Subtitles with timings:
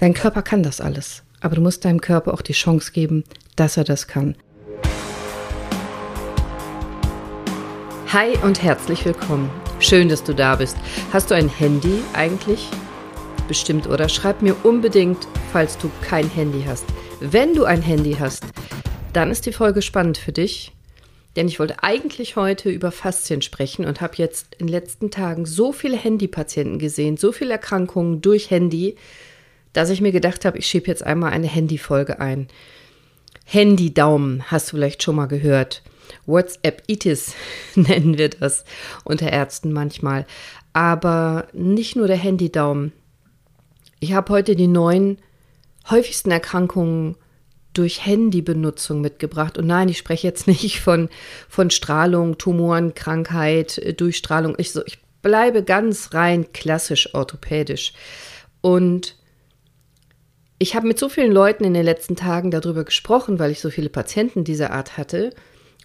[0.00, 3.22] Dein Körper kann das alles, aber du musst deinem Körper auch die Chance geben,
[3.54, 4.34] dass er das kann.
[8.10, 9.50] Hi und herzlich willkommen.
[9.78, 10.78] Schön, dass du da bist.
[11.12, 12.66] Hast du ein Handy eigentlich?
[13.46, 14.08] Bestimmt, oder?
[14.08, 16.86] Schreib mir unbedingt, falls du kein Handy hast.
[17.20, 18.46] Wenn du ein Handy hast,
[19.12, 20.72] dann ist die Folge spannend für dich.
[21.36, 25.44] Denn ich wollte eigentlich heute über Faszien sprechen und habe jetzt in den letzten Tagen
[25.44, 28.96] so viele Handypatienten gesehen, so viele Erkrankungen durch Handy,
[29.72, 32.48] dass ich mir gedacht habe, ich schiebe jetzt einmal eine Handyfolge ein.
[33.44, 35.82] Handy-Daumen hast du vielleicht schon mal gehört.
[36.26, 37.34] WhatsApp-Itis
[37.74, 38.64] nennen wir das
[39.04, 40.26] unter Ärzten manchmal.
[40.72, 42.92] Aber nicht nur der Handy-Daumen.
[43.98, 45.18] Ich habe heute die neun
[45.88, 47.16] häufigsten Erkrankungen
[47.72, 49.58] durch Handybenutzung mitgebracht.
[49.58, 51.08] Und nein, ich spreche jetzt nicht von,
[51.48, 54.54] von Strahlung, Tumoren, Krankheit, Durchstrahlung.
[54.58, 57.92] Ich, so, ich bleibe ganz rein klassisch orthopädisch.
[58.60, 59.16] Und
[60.62, 63.70] ich habe mit so vielen Leuten in den letzten Tagen darüber gesprochen, weil ich so
[63.70, 65.30] viele Patienten dieser Art hatte.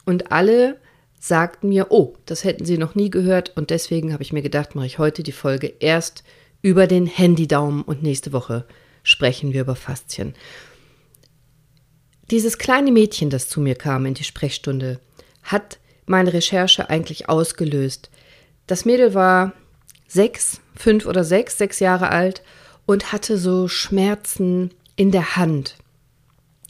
[0.04, 0.82] Und alle
[1.18, 3.56] sagten mir, oh, das hätten sie noch nie gehört.
[3.56, 6.26] Und deswegen habe ich mir gedacht, mache ich heute die Folge erst
[6.62, 8.66] über den Handydaumen und nächste Woche
[9.02, 10.34] sprechen wir über Faszien.
[12.30, 15.00] Dieses kleine Mädchen, das zu mir kam in die Sprechstunde,
[15.42, 18.10] hat meine Recherche eigentlich ausgelöst.
[18.68, 19.54] Das Mädel war
[20.06, 22.42] sechs, fünf oder sechs, sechs Jahre alt
[22.86, 25.76] und hatte so Schmerzen in der Hand.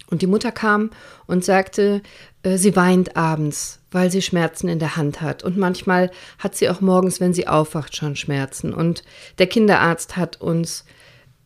[0.08, 0.92] Und die Mutter kam
[1.26, 2.02] und sagte,
[2.44, 5.44] äh, sie weint abends, weil sie Schmerzen in der Hand hat.
[5.44, 8.74] Und manchmal hat sie auch morgens, wenn sie aufwacht, schon Schmerzen.
[8.74, 9.04] Und
[9.40, 10.86] der Kinderarzt hat uns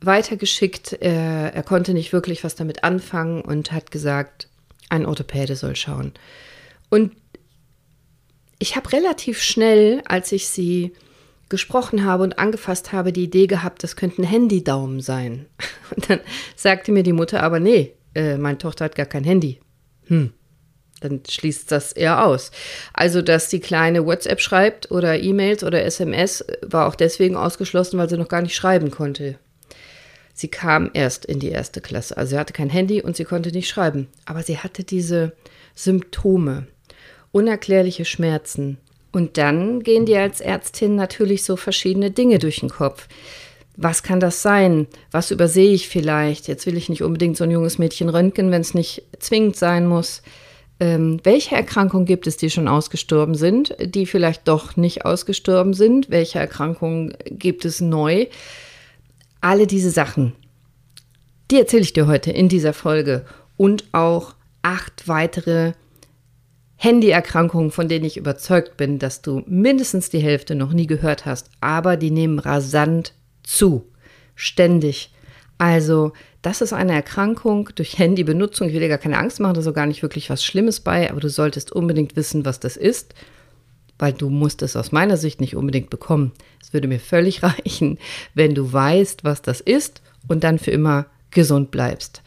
[0.01, 0.93] weitergeschickt.
[0.93, 4.49] Er, er konnte nicht wirklich was damit anfangen und hat gesagt,
[4.89, 6.13] ein Orthopäde soll schauen.
[6.89, 7.13] Und
[8.59, 10.91] ich habe relativ schnell, als ich sie
[11.50, 15.47] gesprochen habe und angefasst habe, die Idee gehabt, das könnte ein Handydaumen sein.
[15.95, 16.19] Und dann
[16.55, 19.59] sagte mir die Mutter aber, nee, äh, meine Tochter hat gar kein Handy.
[20.05, 20.31] Hm,
[21.02, 22.52] dann schließt das eher aus.
[22.94, 28.09] Also, dass die Kleine WhatsApp schreibt oder E-Mails oder SMS, war auch deswegen ausgeschlossen, weil
[28.09, 29.39] sie noch gar nicht schreiben konnte.
[30.33, 32.15] Sie kam erst in die erste Klasse.
[32.17, 34.08] Also, sie hatte kein Handy und sie konnte nicht schreiben.
[34.26, 35.33] Aber sie hatte diese
[35.76, 36.67] Symptome,
[37.32, 38.77] unerklärliche Schmerzen,
[39.11, 43.08] und dann gehen dir als Ärztin natürlich so verschiedene Dinge durch den Kopf.
[43.75, 44.87] Was kann das sein?
[45.11, 46.47] Was übersehe ich vielleicht?
[46.47, 49.87] Jetzt will ich nicht unbedingt so ein junges Mädchen röntgen, wenn es nicht zwingend sein
[49.87, 50.21] muss.
[50.81, 56.09] Ähm, welche Erkrankungen gibt es, die schon ausgestorben sind, die vielleicht doch nicht ausgestorben sind?
[56.09, 58.27] Welche Erkrankungen gibt es neu?
[59.41, 60.33] Alle diese Sachen,
[61.49, 63.26] die erzähle ich dir heute in dieser Folge
[63.58, 65.73] und auch acht weitere
[66.81, 71.49] Handyerkrankungen, von denen ich überzeugt bin, dass du mindestens die Hälfte noch nie gehört hast,
[71.59, 73.13] aber die nehmen rasant
[73.43, 73.85] zu.
[74.33, 75.11] Ständig.
[75.57, 78.69] Also, das ist eine Erkrankung durch Handybenutzung.
[78.69, 80.79] Ich will dir gar keine Angst machen, da ist so gar nicht wirklich was Schlimmes
[80.79, 83.13] bei, aber du solltest unbedingt wissen, was das ist,
[83.97, 86.31] weil du musst es aus meiner Sicht nicht unbedingt bekommen.
[86.61, 87.97] Es würde mir völlig reichen,
[88.35, 92.21] wenn du weißt, was das ist und dann für immer gesund bleibst.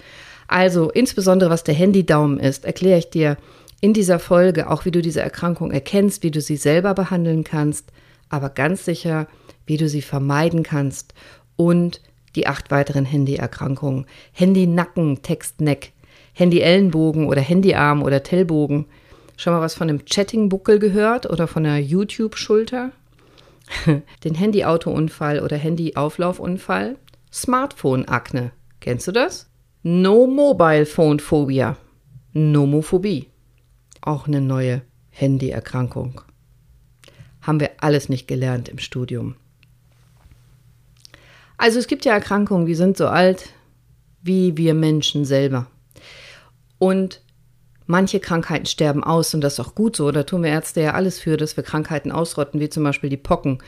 [0.46, 3.38] Also, insbesondere was der Handydaumen ist, erkläre ich dir
[3.82, 7.90] in dieser Folge auch, wie du diese Erkrankung erkennst, wie du sie selber behandeln kannst,
[8.28, 9.26] aber ganz sicher,
[9.66, 11.14] wie du sie vermeiden kannst
[11.56, 12.00] und
[12.36, 14.06] die acht weiteren Handyerkrankungen.
[14.30, 15.92] Handy-Nacken, Text-Neck,
[16.32, 18.86] Handy-Ellenbogen oder Handyarm oder Tellbogen.
[19.36, 22.92] Schon mal was von einem Chatting-Buckel gehört oder von einer YouTube-Schulter?
[24.22, 26.96] Den Handy-Autounfall oder Handy-Auflaufunfall?
[27.32, 28.52] Smartphone-Akne.
[28.78, 29.50] Kennst du das?
[29.82, 31.76] No Mobile Phone Phobia.
[32.32, 33.31] Nomophobie
[34.02, 36.20] auch eine neue Handyerkrankung.
[37.40, 39.36] Haben wir alles nicht gelernt im Studium.
[41.56, 43.48] Also es gibt ja Erkrankungen, die sind so alt
[44.22, 45.66] wie wir Menschen selber.
[46.78, 47.20] Und
[47.86, 50.10] manche Krankheiten sterben aus und das ist auch gut so.
[50.10, 53.16] Da tun wir Ärzte ja alles für, dass wir Krankheiten ausrotten, wie zum Beispiel die
[53.16, 53.58] Pocken.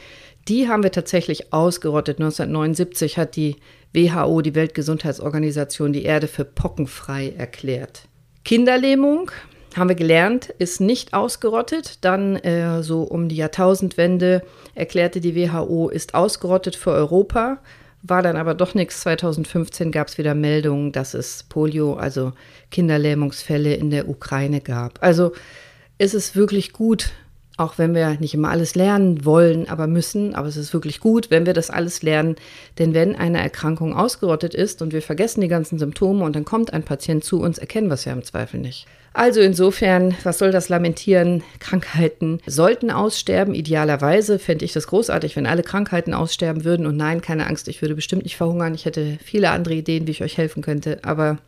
[0.48, 2.18] Die haben wir tatsächlich ausgerottet.
[2.18, 3.56] 1979 hat die
[3.92, 8.08] WHO, die Weltgesundheitsorganisation, die Erde für pockenfrei erklärt.
[8.44, 9.30] Kinderlähmung
[9.76, 12.05] haben wir gelernt, ist nicht ausgerottet.
[12.05, 14.43] Dann äh, so um die Jahrtausendwende
[14.75, 17.59] erklärte die WHO, ist ausgerottet für Europa.
[18.03, 19.00] War dann aber doch nichts.
[19.00, 22.32] 2015 gab es wieder Meldungen, dass es Polio, also
[22.71, 25.03] Kinderlähmungsfälle in der Ukraine gab.
[25.03, 25.32] Also
[25.97, 27.12] ist es wirklich gut,
[27.56, 30.35] auch wenn wir nicht immer alles lernen wollen, aber müssen.
[30.35, 32.37] Aber es ist wirklich gut, wenn wir das alles lernen.
[32.79, 36.73] Denn wenn eine Erkrankung ausgerottet ist und wir vergessen die ganzen Symptome und dann kommt
[36.73, 38.87] ein Patient zu uns, erkennen wir es ja im Zweifel nicht.
[39.14, 41.44] Also insofern, was soll das lamentieren?
[41.61, 43.55] Krankheiten sollten aussterben.
[43.55, 46.84] Idealerweise fände ich das großartig, wenn alle Krankheiten aussterben würden.
[46.84, 48.75] Und nein, keine Angst, ich würde bestimmt nicht verhungern.
[48.75, 50.99] Ich hätte viele andere Ideen, wie ich euch helfen könnte.
[51.05, 51.38] Aber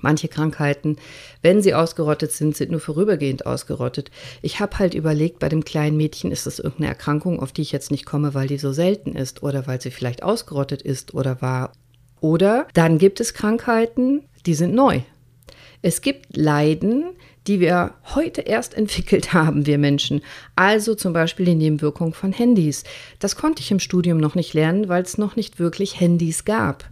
[0.00, 0.96] Manche Krankheiten,
[1.42, 4.12] wenn sie ausgerottet sind, sind nur vorübergehend ausgerottet.
[4.42, 7.72] Ich habe halt überlegt, bei dem kleinen Mädchen ist das irgendeine Erkrankung, auf die ich
[7.72, 11.42] jetzt nicht komme, weil die so selten ist oder weil sie vielleicht ausgerottet ist oder
[11.42, 11.72] war.
[12.20, 15.00] Oder dann gibt es Krankheiten, die sind neu.
[15.82, 17.04] Es gibt Leiden,
[17.46, 20.20] die wir heute erst entwickelt haben, wir Menschen.
[20.56, 22.84] Also zum Beispiel die Nebenwirkung von Handys.
[23.18, 26.84] Das konnte ich im Studium noch nicht lernen, weil es noch nicht wirklich Handys gab.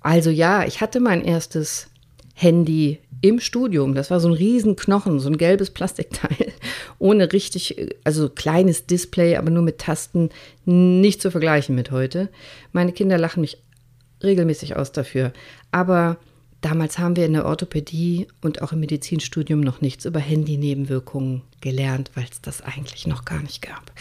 [0.00, 1.88] Also ja, ich hatte mein erstes
[2.34, 3.94] Handy im Studium.
[3.94, 6.52] Das war so ein Riesenknochen, so ein gelbes Plastikteil,
[6.98, 10.30] ohne richtig, also kleines Display, aber nur mit Tasten,
[10.64, 12.28] nicht zu vergleichen mit heute.
[12.72, 13.58] Meine Kinder lachen mich
[14.22, 15.32] regelmäßig aus dafür.
[15.72, 16.18] Aber
[16.60, 22.10] Damals haben wir in der Orthopädie und auch im Medizinstudium noch nichts über Handy-Nebenwirkungen gelernt,
[22.14, 23.92] weil es das eigentlich noch gar nicht gab.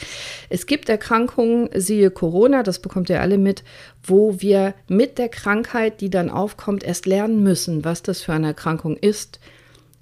[0.49, 3.63] Es gibt Erkrankungen, siehe Corona, das bekommt ihr alle mit,
[4.03, 8.47] wo wir mit der Krankheit, die dann aufkommt, erst lernen müssen, was das für eine
[8.47, 9.39] Erkrankung ist,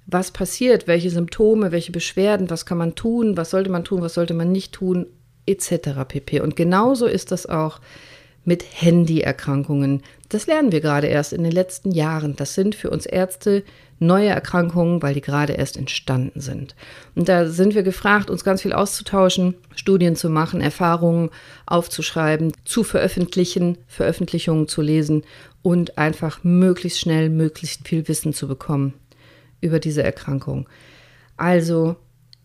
[0.06, 4.14] was passiert, welche Symptome, welche Beschwerden, was kann man tun, was sollte man tun, was
[4.14, 5.06] sollte man nicht tun,
[5.46, 5.90] etc.
[6.08, 6.40] pp.
[6.40, 7.80] Und genauso ist das auch
[8.46, 10.02] mit Handyerkrankungen.
[10.28, 12.34] Das lernen wir gerade erst in den letzten Jahren.
[12.36, 13.62] Das sind für uns Ärzte
[13.98, 16.74] neue Erkrankungen, weil die gerade erst entstanden sind.
[17.14, 21.30] Und da sind wir gefragt, uns ganz viel auszutauschen, Studien zu machen, Erfahrungen
[21.64, 25.22] aufzuschreiben, zu veröffentlichen, Veröffentlichungen zu lesen
[25.62, 28.94] und einfach möglichst schnell, möglichst viel Wissen zu bekommen
[29.60, 30.68] über diese Erkrankung.
[31.36, 31.96] Also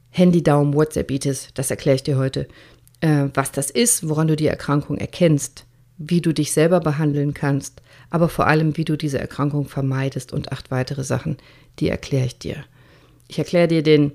[0.09, 2.47] Handy-Daumen, WhatsApp-Itis, das erkläre ich dir heute.
[3.01, 5.65] Äh, was das ist, woran du die Erkrankung erkennst,
[6.09, 10.51] wie du dich selber behandeln kannst, aber vor allem, wie du diese Erkrankung vermeidest und
[10.51, 11.37] acht weitere Sachen,
[11.79, 12.63] die erkläre ich dir.
[13.27, 14.11] Ich erkläre dir den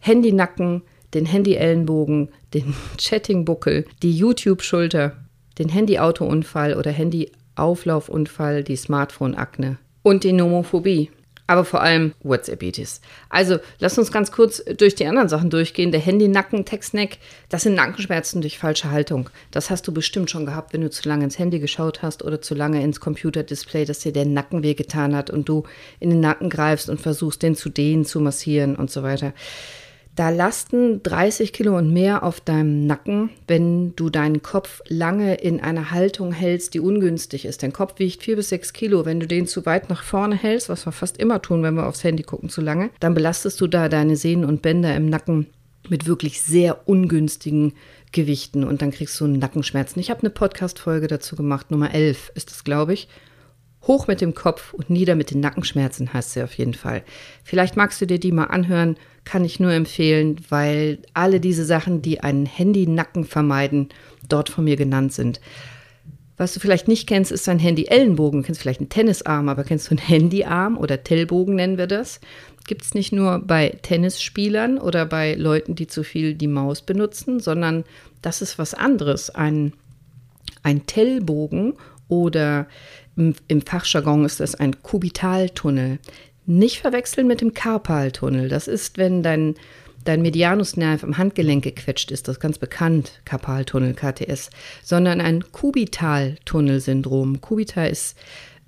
[0.00, 0.82] Handynacken,
[1.14, 5.16] den Handy-Ellenbogen, den Chatting-Buckel, die YouTube-Schulter,
[5.58, 11.10] den Handy-Autounfall oder Handy-Auflaufunfall, die Smartphone-Akne und die Nomophobie
[11.48, 13.00] aber vor allem WhatsAppitis.
[13.30, 15.90] Also lass uns ganz kurz durch die anderen Sachen durchgehen.
[15.90, 17.18] Der Handy-Nacken, Textneck,
[17.48, 19.30] das sind Nackenschmerzen durch falsche Haltung.
[19.50, 22.42] Das hast du bestimmt schon gehabt, wenn du zu lange ins Handy geschaut hast oder
[22.42, 25.64] zu lange ins Computerdisplay, dass dir der Nacken wehgetan hat und du
[26.00, 29.32] in den Nacken greifst und versuchst, den zu dehnen, zu massieren und so weiter.
[30.18, 35.60] Da lasten 30 Kilo und mehr auf deinem Nacken, wenn du deinen Kopf lange in
[35.60, 37.62] einer Haltung hältst, die ungünstig ist.
[37.62, 39.04] Dein Kopf wiegt 4 bis 6 Kilo.
[39.04, 41.86] Wenn du den zu weit nach vorne hältst, was wir fast immer tun, wenn wir
[41.86, 45.46] aufs Handy gucken zu lange, dann belastest du da deine Sehnen und Bänder im Nacken
[45.88, 47.74] mit wirklich sehr ungünstigen
[48.10, 50.00] Gewichten und dann kriegst du Nackenschmerzen.
[50.00, 53.06] Ich habe eine Podcast-Folge dazu gemacht, Nummer 11 ist es, glaube ich.
[53.88, 57.02] Hoch mit dem Kopf und nieder mit den Nackenschmerzen heißt sie auf jeden Fall.
[57.42, 58.96] Vielleicht magst du dir die mal anhören
[59.28, 63.90] kann ich nur empfehlen, weil alle diese Sachen, die einen Handy-Nacken vermeiden,
[64.26, 65.38] dort von mir genannt sind.
[66.38, 68.40] Was du vielleicht nicht kennst, ist ein Handy-Ellenbogen.
[68.40, 72.20] Du kennst vielleicht einen Tennisarm, aber kennst du einen Handyarm oder Tellbogen nennen wir das?
[72.66, 77.38] Gibt es nicht nur bei Tennisspielern oder bei Leuten, die zu viel die Maus benutzen,
[77.38, 77.84] sondern
[78.22, 79.28] das ist was anderes.
[79.28, 79.74] Ein,
[80.62, 81.74] ein Tellbogen
[82.08, 82.66] oder
[83.18, 85.98] im, Fachjargon ist das ein Kubitaltunnel.
[86.46, 88.48] Nicht verwechseln mit dem Karpaltunnel.
[88.48, 89.56] Das ist, wenn dein,
[90.04, 92.28] dein Medianusnerv am Handgelenk gequetscht ist.
[92.28, 94.50] Das ist ganz bekannt, Karpaltunnel, KTS.
[94.82, 97.40] Sondern ein Kubitaltunnelsyndrom.
[97.40, 98.16] Kubital ist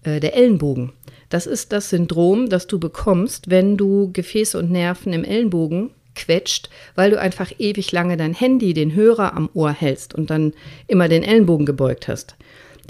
[0.03, 0.93] äh, der Ellenbogen.
[1.29, 6.69] Das ist das Syndrom, das du bekommst, wenn du Gefäße und Nerven im Ellenbogen quetscht,
[6.97, 10.53] weil du einfach ewig lange dein Handy, den Hörer am Ohr hältst und dann
[10.89, 12.35] immer den Ellenbogen gebeugt hast.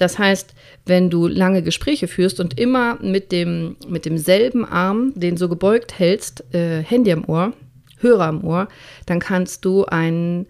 [0.01, 0.55] Das heißt,
[0.87, 5.99] wenn du lange Gespräche führst und immer mit, dem, mit demselben Arm, den so gebeugt
[5.99, 7.53] hältst, äh, Handy am Ohr,
[7.99, 8.69] Hörer am Ohr,
[9.05, 10.47] dann kannst du einen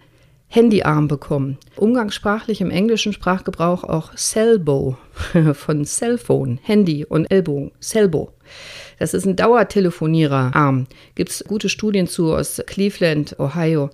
[0.47, 1.59] Handyarm bekommen.
[1.75, 4.97] Umgangssprachlich im englischen Sprachgebrauch auch Cellbo
[5.55, 8.33] von Cellphone, Handy und Ellbogen, Cellbo.
[9.01, 10.87] Das ist ein Dauertelefoniererarm.
[11.17, 13.91] Gibt es gute Studien zu aus Cleveland, Ohio.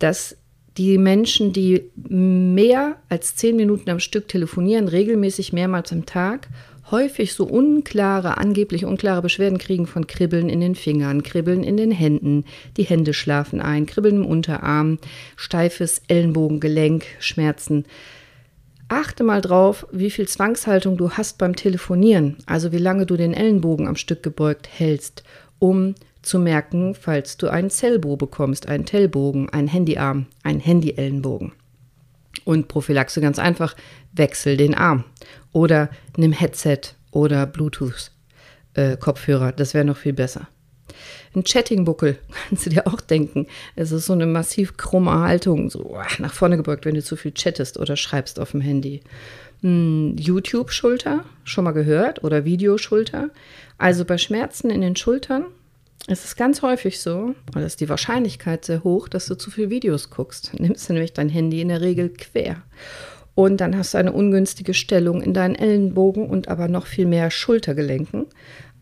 [0.00, 0.36] Das
[0.76, 6.48] die Menschen, die mehr als zehn Minuten am Stück telefonieren, regelmäßig mehrmals am Tag,
[6.90, 11.90] häufig so unklare, angeblich unklare Beschwerden kriegen von Kribbeln in den Fingern, Kribbeln in den
[11.90, 12.44] Händen,
[12.76, 14.98] die Hände schlafen ein, Kribbeln im Unterarm,
[15.36, 17.84] steifes Ellenbogengelenk, Schmerzen.
[18.88, 23.34] Achte mal drauf, wie viel Zwangshaltung du hast beim Telefonieren, also wie lange du den
[23.34, 25.22] Ellenbogen am Stück gebeugt hältst,
[25.60, 31.52] um zu merken, falls du einen Zellbo bekommst, einen Tellbogen, einen Handyarm, einen Handyellenbogen.
[32.44, 33.74] Und Prophylaxe ganz einfach,
[34.12, 35.04] wechsel den Arm
[35.52, 40.48] oder nimm Headset oder Bluetooth-Kopfhörer, äh, das wäre noch viel besser.
[41.34, 43.46] Ein Chattingbuckel, kannst du dir auch denken.
[43.76, 47.32] Es ist so eine massiv krumme Haltung, so nach vorne gebeugt, wenn du zu viel
[47.32, 49.02] chattest oder schreibst auf dem Handy.
[49.62, 53.30] Hm, YouTube-Schulter, schon mal gehört, oder Videoschulter.
[53.78, 55.46] Also bei Schmerzen in den Schultern
[56.06, 59.70] ist es ganz häufig so, oder ist die Wahrscheinlichkeit sehr hoch, dass du zu viele
[59.70, 60.52] Videos guckst.
[60.58, 62.62] Nimmst du nämlich dein Handy in der Regel quer.
[63.34, 67.30] Und dann hast du eine ungünstige Stellung in deinen Ellenbogen und aber noch viel mehr
[67.30, 68.26] Schultergelenken.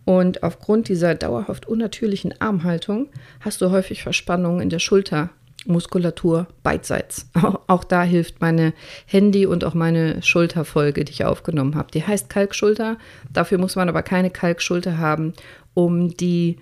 [0.04, 3.08] Und aufgrund dieser dauerhaft unnatürlichen Armhaltung
[3.40, 7.28] hast du häufig Verspannungen in der Schultermuskulatur beidseits.
[7.66, 8.72] Auch da hilft meine
[9.04, 11.90] Handy und auch meine Schulterfolge, die ich aufgenommen habe.
[11.92, 12.96] Die heißt Kalkschulter.
[13.30, 15.34] Dafür muss man aber keine Kalkschulter haben,
[15.74, 16.56] um die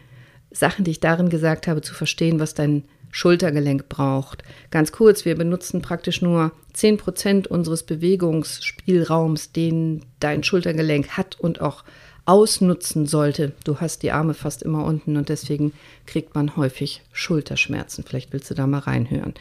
[0.59, 4.43] Sachen, die ich darin gesagt habe, zu verstehen, was dein Schultergelenk braucht.
[4.71, 11.85] Ganz kurz, wir benutzen praktisch nur 10% unseres Bewegungsspielraums, den dein Schultergelenk hat und auch
[12.27, 13.53] ausnutzen sollte.
[13.65, 15.73] Du hast die Arme fast immer unten und deswegen
[16.07, 18.05] kriegt man häufig Schulterschmerzen.
[18.07, 19.35] Vielleicht willst du da mal reinhören.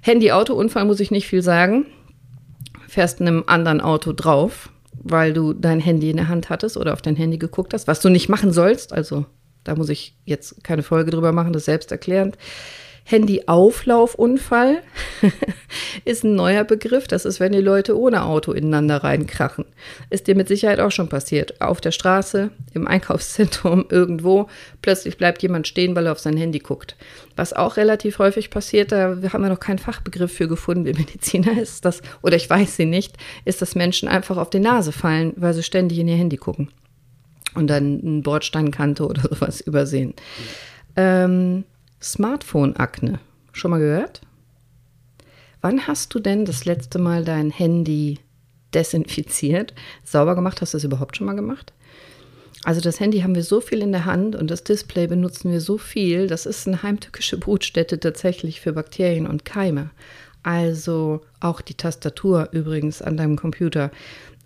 [0.00, 1.86] Handy-Auto-Unfall muss ich nicht viel sagen.
[2.88, 6.94] Fährst in einem anderen Auto drauf, weil du dein Handy in der Hand hattest oder
[6.94, 8.92] auf dein Handy geguckt hast, was du nicht machen sollst.
[8.92, 9.26] Also
[9.64, 12.36] da muss ich jetzt keine Folge drüber machen, das ist selbsterklärend.
[13.04, 14.82] Handy-Auflaufunfall
[16.04, 17.08] ist ein neuer Begriff.
[17.08, 19.64] Das ist, wenn die Leute ohne Auto ineinander reinkrachen.
[20.08, 21.60] Ist dir mit Sicherheit auch schon passiert.
[21.60, 24.48] Auf der Straße, im Einkaufszentrum, irgendwo.
[24.82, 26.96] Plötzlich bleibt jemand stehen, weil er auf sein Handy guckt.
[27.36, 30.84] Was auch relativ häufig passiert, da haben wir noch keinen Fachbegriff für gefunden.
[30.84, 34.60] Wir Mediziner ist das, oder ich weiß sie nicht, ist, dass Menschen einfach auf die
[34.60, 36.70] Nase fallen, weil sie ständig in ihr Handy gucken.
[37.54, 40.14] Und dann eine Bordsteinkante oder sowas übersehen.
[40.96, 41.64] Ähm,
[42.00, 43.20] Smartphone-Akne.
[43.52, 44.22] Schon mal gehört?
[45.60, 48.18] Wann hast du denn das letzte Mal dein Handy
[48.74, 49.74] desinfiziert?
[50.02, 50.60] Sauber gemacht?
[50.60, 51.72] Hast du das überhaupt schon mal gemacht?
[52.64, 55.60] Also das Handy haben wir so viel in der Hand und das Display benutzen wir
[55.60, 56.28] so viel.
[56.28, 59.90] Das ist eine heimtückische Brutstätte tatsächlich für Bakterien und Keime.
[60.42, 63.90] Also auch die Tastatur übrigens an deinem Computer.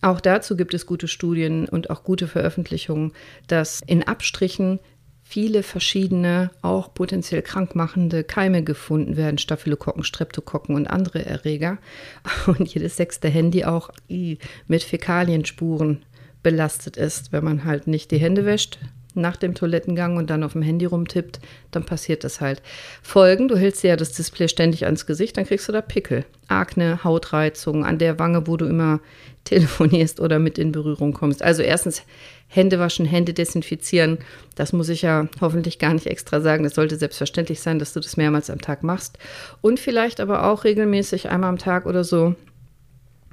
[0.07, 3.13] Auch dazu gibt es gute Studien und auch gute Veröffentlichungen,
[3.49, 4.79] dass in Abstrichen
[5.25, 11.79] viele verschiedene, auch potenziell krankmachende Keime gefunden werden, Staphylokokken, Streptokokken und andere Erreger.
[12.47, 16.05] Und jedes sechste Handy auch mit Fäkalienspuren
[16.41, 17.33] belastet ist.
[17.33, 18.79] Wenn man halt nicht die Hände wäscht
[19.17, 22.63] nach dem Toilettengang und dann auf dem Handy rumtippt, dann passiert das halt.
[23.03, 26.25] Folgen, du hältst dir ja das Display ständig ans Gesicht, dann kriegst du da Pickel,
[26.49, 29.01] Akne, Hautreizung an der Wange, wo du immer
[29.45, 31.43] telefonierst oder mit in Berührung kommst.
[31.43, 32.03] Also erstens
[32.49, 34.19] Hände waschen, Hände desinfizieren.
[34.55, 36.65] Das muss ich ja hoffentlich gar nicht extra sagen.
[36.65, 39.19] Das sollte selbstverständlich sein, dass du das mehrmals am Tag machst.
[39.61, 42.35] Und vielleicht aber auch regelmäßig einmal am Tag oder so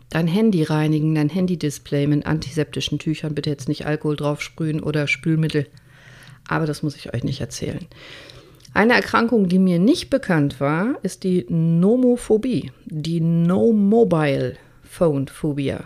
[0.10, 3.36] dein Handy reinigen, dein Handy-Display mit antiseptischen Tüchern.
[3.36, 5.68] Bitte jetzt nicht Alkohol draufsprühen oder Spülmittel.
[6.48, 7.86] Aber das muss ich euch nicht erzählen.
[8.74, 15.84] Eine Erkrankung, die mir nicht bekannt war, ist die Nomophobie, die No Mobile Phone Phobia.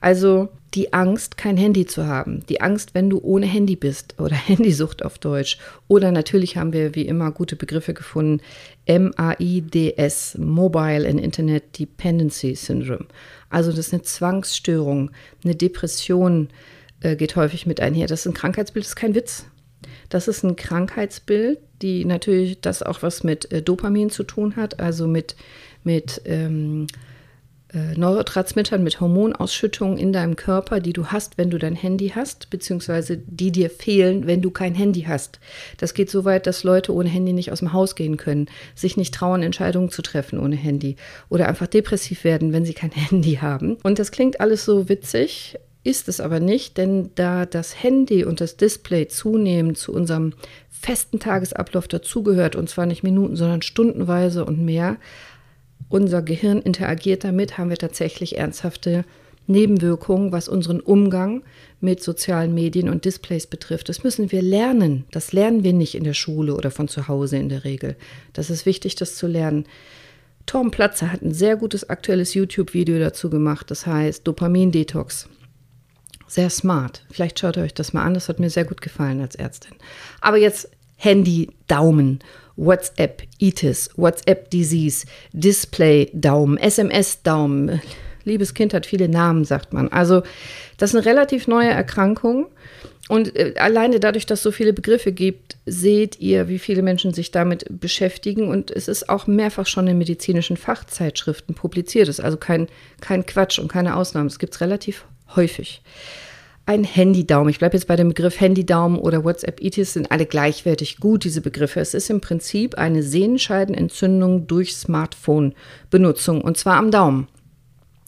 [0.00, 4.34] Also die Angst, kein Handy zu haben, die Angst, wenn du ohne Handy bist oder
[4.46, 5.58] Handysucht auf Deutsch.
[5.88, 8.42] Oder natürlich haben wir wie immer gute Begriffe gefunden,
[8.86, 13.06] MAIDS, Mobile and Internet Dependency Syndrome.
[13.50, 15.10] Also das ist eine Zwangsstörung,
[15.44, 16.48] eine Depression
[17.00, 18.08] äh, geht häufig mit einher.
[18.08, 19.46] Das ist ein Krankheitsbild, das ist kein Witz.
[20.08, 24.80] Das ist ein Krankheitsbild, die natürlich das auch was mit äh, Dopamin zu tun hat,
[24.80, 25.36] also mit,
[25.84, 27.13] mit ähm, äh,
[27.96, 33.16] Neurotransmittern, mit Hormonausschüttungen in deinem Körper, die du hast, wenn du dein Handy hast, beziehungsweise
[33.16, 35.40] die dir fehlen, wenn du kein Handy hast.
[35.78, 38.96] Das geht so weit, dass Leute ohne Handy nicht aus dem Haus gehen können, sich
[38.96, 40.96] nicht trauen, Entscheidungen zu treffen ohne Handy
[41.28, 43.76] oder einfach depressiv werden, wenn sie kein Handy haben.
[43.82, 48.40] Und das klingt alles so witzig, ist es aber nicht, denn da das Handy und
[48.40, 50.32] das Display zunehmend zu unserem
[50.70, 54.96] festen Tagesablauf dazugehört, und zwar nicht Minuten, sondern stundenweise und mehr,
[55.88, 59.04] unser Gehirn interagiert damit, haben wir tatsächlich ernsthafte
[59.46, 61.42] Nebenwirkungen, was unseren Umgang
[61.80, 63.88] mit sozialen Medien und Displays betrifft.
[63.88, 65.04] Das müssen wir lernen.
[65.10, 67.96] Das lernen wir nicht in der Schule oder von zu Hause in der Regel.
[68.32, 69.66] Das ist wichtig, das zu lernen.
[70.46, 75.28] Tom Platzer hat ein sehr gutes aktuelles YouTube-Video dazu gemacht, das heißt Dopamin-Detox.
[76.26, 77.04] Sehr smart.
[77.10, 79.74] Vielleicht schaut ihr euch das mal an, das hat mir sehr gut gefallen als Ärztin.
[80.20, 82.20] Aber jetzt Handy, Daumen
[82.56, 87.80] WhatsApp Itis, WhatsApp Disease, Display Daumen, SMS Daumen.
[88.24, 89.88] Liebes Kind hat viele Namen, sagt man.
[89.88, 90.22] Also
[90.78, 92.46] das ist eine relativ neue Erkrankung.
[93.08, 97.12] Und äh, alleine dadurch, dass es so viele Begriffe gibt, seht ihr, wie viele Menschen
[97.12, 98.48] sich damit beschäftigen.
[98.48, 102.08] Und es ist auch mehrfach schon in medizinischen Fachzeitschriften publiziert.
[102.08, 102.68] Es ist also kein,
[103.00, 104.28] kein Quatsch und keine Ausnahme.
[104.28, 105.04] Es gibt es relativ
[105.36, 105.82] häufig.
[106.66, 107.50] Ein Handydaumen.
[107.50, 111.80] Ich bleibe jetzt bei dem Begriff Handydaumen oder WhatsApp-Itis sind alle gleichwertig gut, diese Begriffe.
[111.80, 117.28] Es ist im Prinzip eine Sehenscheidenentzündung durch Smartphone-Benutzung und zwar am Daumen.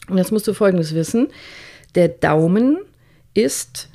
[0.09, 1.29] Und jetzt musst du Folgendes wissen.
[1.95, 2.79] Der Daumen
[3.35, 3.91] ist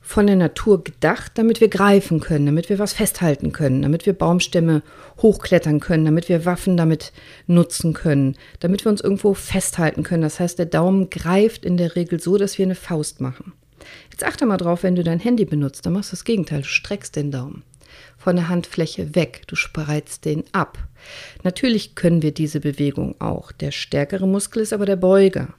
[0.00, 4.14] von der Natur gedacht, damit wir greifen können, damit wir was festhalten können, damit wir
[4.14, 4.82] Baumstämme
[5.20, 7.12] hochklettern können, damit wir Waffen damit
[7.46, 10.22] nutzen können, damit wir uns irgendwo festhalten können.
[10.22, 13.52] Das heißt, der Daumen greift in der Regel so, dass wir eine Faust machen.
[14.10, 16.68] Jetzt achte mal drauf, wenn du dein Handy benutzt, dann machst du das Gegenteil, du
[16.68, 17.62] streckst den Daumen
[18.16, 20.78] von der Handfläche weg, du spreizt den ab.
[21.44, 23.52] Natürlich können wir diese Bewegung auch.
[23.52, 25.54] Der stärkere Muskel ist aber der Beuger.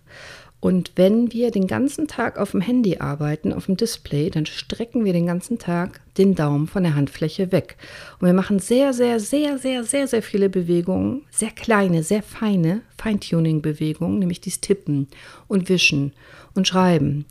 [0.62, 5.05] Und wenn wir den ganzen Tag auf dem Handy arbeiten, auf dem Display, dann strecken
[5.05, 7.77] wir den ganzen Tag den Daumen von der Handfläche weg.
[8.19, 12.81] Und wir machen sehr, sehr, sehr, sehr, sehr, sehr viele Bewegungen, sehr kleine, sehr feine
[12.98, 15.07] Feintuning-Bewegungen, nämlich dies Tippen
[15.48, 16.12] und Wischen
[16.55, 17.25] und Schreiben.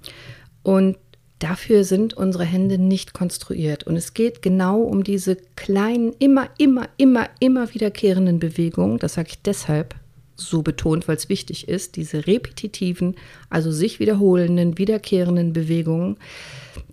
[0.68, 0.98] Und
[1.38, 3.84] dafür sind unsere Hände nicht konstruiert.
[3.84, 8.98] Und es geht genau um diese kleinen, immer, immer, immer, immer wiederkehrenden Bewegungen.
[8.98, 9.94] Das sage ich deshalb,
[10.36, 13.14] so betont, weil es wichtig ist, diese repetitiven,
[13.48, 16.18] also sich wiederholenden, wiederkehrenden Bewegungen,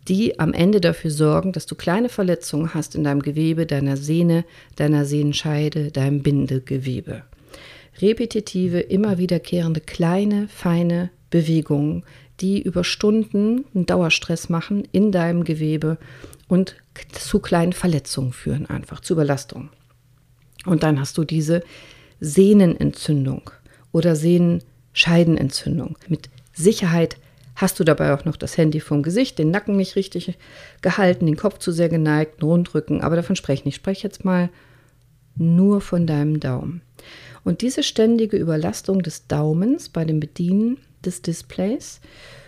[0.07, 4.45] die am Ende dafür sorgen, dass du kleine Verletzungen hast in deinem Gewebe, deiner Sehne,
[4.77, 7.23] deiner Sehnenscheide, deinem Bindegewebe.
[8.01, 12.03] Repetitive, immer wiederkehrende, kleine, feine Bewegungen,
[12.41, 15.97] die über Stunden einen Dauerstress machen in deinem Gewebe
[16.47, 16.75] und
[17.11, 19.69] zu kleinen Verletzungen führen, einfach zu Überlastung.
[20.65, 21.63] Und dann hast du diese
[22.19, 23.49] Sehnenentzündung
[23.91, 25.97] oder Sehnenscheidenentzündung.
[26.07, 27.17] Mit Sicherheit
[27.55, 30.37] hast du dabei auch noch das Handy vom Gesicht, den Nacken nicht richtig
[30.81, 33.75] gehalten, den Kopf zu sehr geneigt, einen Rundrücken, aber davon spreche ich nicht.
[33.75, 34.49] Ich spreche jetzt mal
[35.37, 36.81] nur von deinem Daumen.
[37.43, 41.99] Und diese ständige Überlastung des Daumens bei dem Bedienen des Displays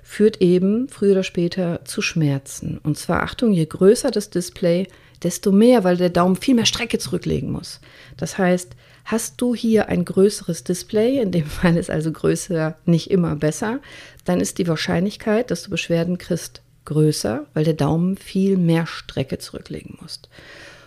[0.03, 2.79] führt eben früher oder später zu Schmerzen.
[2.83, 4.87] Und zwar, Achtung, je größer das Display,
[5.23, 7.81] desto mehr, weil der Daumen viel mehr Strecke zurücklegen muss.
[8.15, 8.75] Das heißt,
[9.07, 13.79] Hast du hier ein größeres Display, in dem Fall ist also größer nicht immer besser,
[14.25, 19.37] dann ist die Wahrscheinlichkeit, dass du Beschwerden kriegst, größer, weil der Daumen viel mehr Strecke
[19.37, 20.19] zurücklegen muss.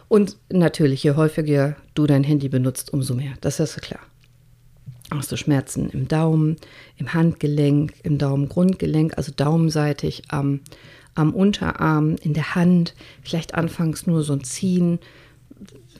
[0.08, 3.32] Und natürlich, je häufiger du dein Handy benutzt, umso mehr.
[3.40, 4.00] Das ist klar.
[5.10, 6.56] Hast du Schmerzen im Daumen,
[6.96, 10.60] im Handgelenk, im Daumengrundgelenk, also daumenseitig am,
[11.14, 15.00] am Unterarm, in der Hand, vielleicht anfangs nur so ein Ziehen,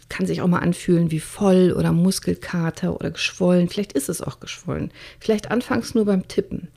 [0.08, 3.68] kann sich auch mal anfühlen wie voll oder Muskelkater oder geschwollen.
[3.68, 4.90] Vielleicht ist es auch geschwollen.
[5.20, 6.68] Vielleicht anfangs nur beim Tippen.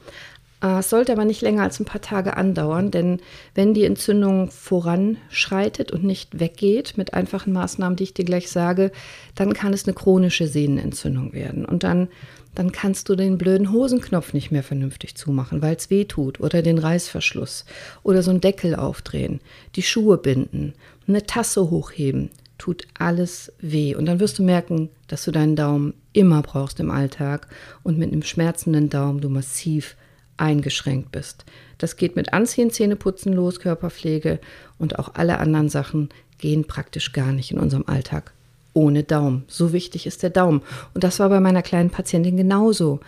[0.63, 3.19] Äh, es sollte aber nicht länger als ein paar Tage andauern, denn
[3.53, 8.91] wenn die Entzündung voranschreitet und nicht weggeht mit einfachen Maßnahmen, die ich dir gleich sage,
[9.35, 11.65] dann kann es eine chronische Sehnenentzündung werden.
[11.65, 12.07] Und dann,
[12.55, 16.61] dann kannst du den blöden Hosenknopf nicht mehr vernünftig zumachen, weil es weh tut oder
[16.61, 17.65] den Reißverschluss
[18.01, 19.41] oder so einen Deckel aufdrehen,
[19.75, 20.73] die Schuhe binden,
[21.07, 23.93] eine Tasse hochheben tut alles weh.
[23.93, 27.47] Und dann wirst du merken, dass du deinen Daumen immer brauchst im Alltag
[27.81, 29.97] und mit einem schmerzenden Daumen du massiv
[30.37, 31.45] eingeschränkt bist.
[31.77, 34.39] Das geht mit Anziehen, Zähneputzen los, Körperpflege
[34.77, 38.33] und auch alle anderen Sachen gehen praktisch gar nicht in unserem Alltag
[38.73, 39.45] ohne Daumen.
[39.47, 40.61] So wichtig ist der Daumen.
[40.93, 42.99] Und das war bei meiner kleinen Patientin genauso.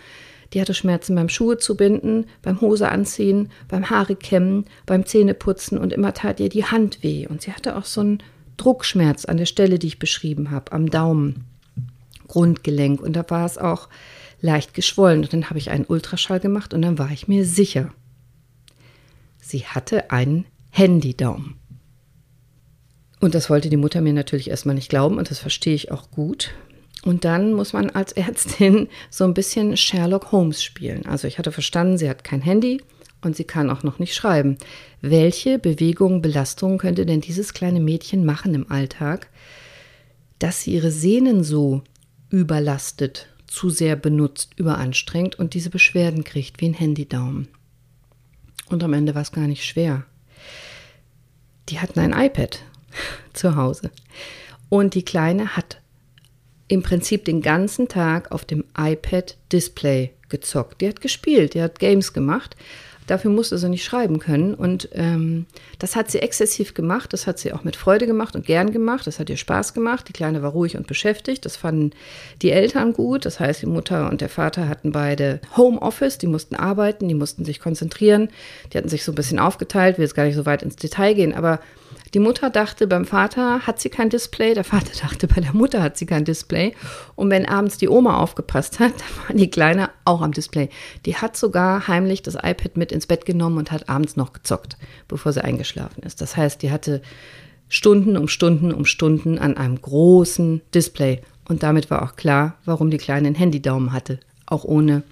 [0.52, 5.76] Die hatte Schmerzen beim Schuhe zu binden, beim Hose anziehen, beim Haare kämmen, beim Zähneputzen
[5.76, 7.26] und immer tat ihr die Hand weh.
[7.26, 8.22] Und sie hatte auch so ein
[8.56, 11.44] Druckschmerz an der Stelle, die ich beschrieben habe, am Daumen,
[12.28, 13.00] Grundgelenk.
[13.00, 13.88] Und da war es auch
[14.40, 15.22] leicht geschwollen.
[15.22, 17.92] Und dann habe ich einen Ultraschall gemacht und dann war ich mir sicher.
[19.38, 21.56] Sie hatte einen Handydaumen.
[23.20, 26.10] Und das wollte die Mutter mir natürlich erstmal nicht glauben und das verstehe ich auch
[26.10, 26.50] gut.
[27.04, 31.06] Und dann muss man als Ärztin so ein bisschen Sherlock Holmes spielen.
[31.06, 32.80] Also ich hatte verstanden, sie hat kein Handy,
[33.22, 34.56] und sie kann auch noch nicht schreiben.
[35.00, 39.28] Welche Bewegungen, Belastungen könnte denn dieses kleine Mädchen machen im Alltag,
[40.38, 41.82] dass sie ihre Sehnen so
[42.30, 47.48] überlastet, zu sehr benutzt, überanstrengt und diese Beschwerden kriegt wie ein Handydaumen?
[48.68, 50.04] Und am Ende war es gar nicht schwer.
[51.70, 52.62] Die hatten ein iPad
[53.32, 53.90] zu Hause.
[54.68, 55.80] Und die Kleine hat
[56.68, 60.82] im Prinzip den ganzen Tag auf dem iPad Display gezockt.
[60.82, 62.56] Die hat gespielt, die hat Games gemacht
[63.06, 64.54] Dafür musste sie nicht schreiben können.
[64.54, 65.46] Und ähm,
[65.78, 67.12] das hat sie exzessiv gemacht.
[67.12, 69.06] Das hat sie auch mit Freude gemacht und gern gemacht.
[69.06, 70.08] Das hat ihr Spaß gemacht.
[70.08, 71.44] Die Kleine war ruhig und beschäftigt.
[71.44, 71.92] Das fanden
[72.42, 73.24] die Eltern gut.
[73.24, 76.18] Das heißt, die Mutter und der Vater hatten beide Homeoffice.
[76.18, 78.28] Die mussten arbeiten, die mussten sich konzentrieren.
[78.72, 79.94] Die hatten sich so ein bisschen aufgeteilt.
[79.94, 81.60] Ich will jetzt gar nicht so weit ins Detail gehen, aber
[82.14, 85.82] die Mutter dachte, beim Vater hat sie kein Display, der Vater dachte, bei der Mutter
[85.82, 86.74] hat sie kein Display.
[87.14, 90.68] Und wenn abends die Oma aufgepasst hat, dann war die Kleine auch am Display.
[91.04, 94.76] Die hat sogar heimlich das iPad mit ins Bett genommen und hat abends noch gezockt,
[95.08, 96.20] bevor sie eingeschlafen ist.
[96.20, 97.02] Das heißt, die hatte
[97.68, 101.22] Stunden um Stunden um Stunden an einem großen Display.
[101.48, 105.02] Und damit war auch klar, warum die Kleine einen Handydaumen hatte, auch ohne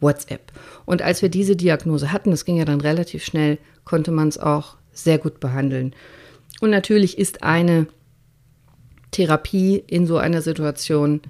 [0.00, 0.52] WhatsApp.
[0.86, 4.38] Und als wir diese Diagnose hatten, das ging ja dann relativ schnell, konnte man es
[4.38, 5.94] auch sehr gut behandeln.
[6.60, 7.86] Und natürlich ist eine
[9.10, 11.20] Therapie in so einer Situation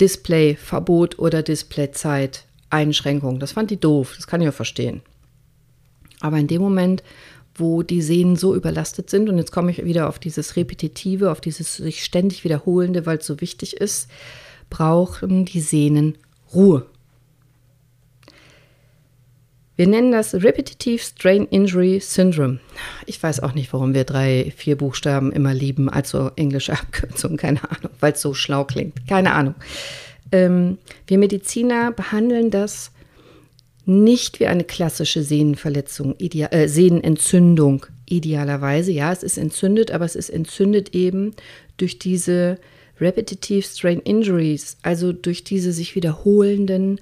[0.00, 3.38] Displayverbot oder Displayzeit Einschränkung.
[3.38, 5.02] Das fand die doof, das kann ich ja verstehen.
[6.20, 7.02] Aber in dem Moment,
[7.54, 11.40] wo die Sehnen so überlastet sind, und jetzt komme ich wieder auf dieses Repetitive, auf
[11.40, 14.08] dieses sich ständig wiederholende, weil es so wichtig ist,
[14.70, 16.16] brauchen die Sehnen
[16.52, 16.86] Ruhe.
[19.76, 22.60] Wir nennen das Repetitive Strain Injury Syndrome.
[23.06, 27.62] Ich weiß auch nicht, warum wir drei, vier Buchstaben immer lieben, also englische Abkürzungen, keine
[27.68, 29.56] Ahnung, weil es so schlau klingt, keine Ahnung.
[30.30, 32.92] Ähm, wir Mediziner behandeln das
[33.84, 38.92] nicht wie eine klassische Sehnenverletzung, idea äh, Sehnenentzündung idealerweise.
[38.92, 41.32] Ja, es ist entzündet, aber es ist entzündet eben
[41.78, 42.58] durch diese
[43.00, 47.00] Repetitive Strain Injuries, also durch diese sich wiederholenden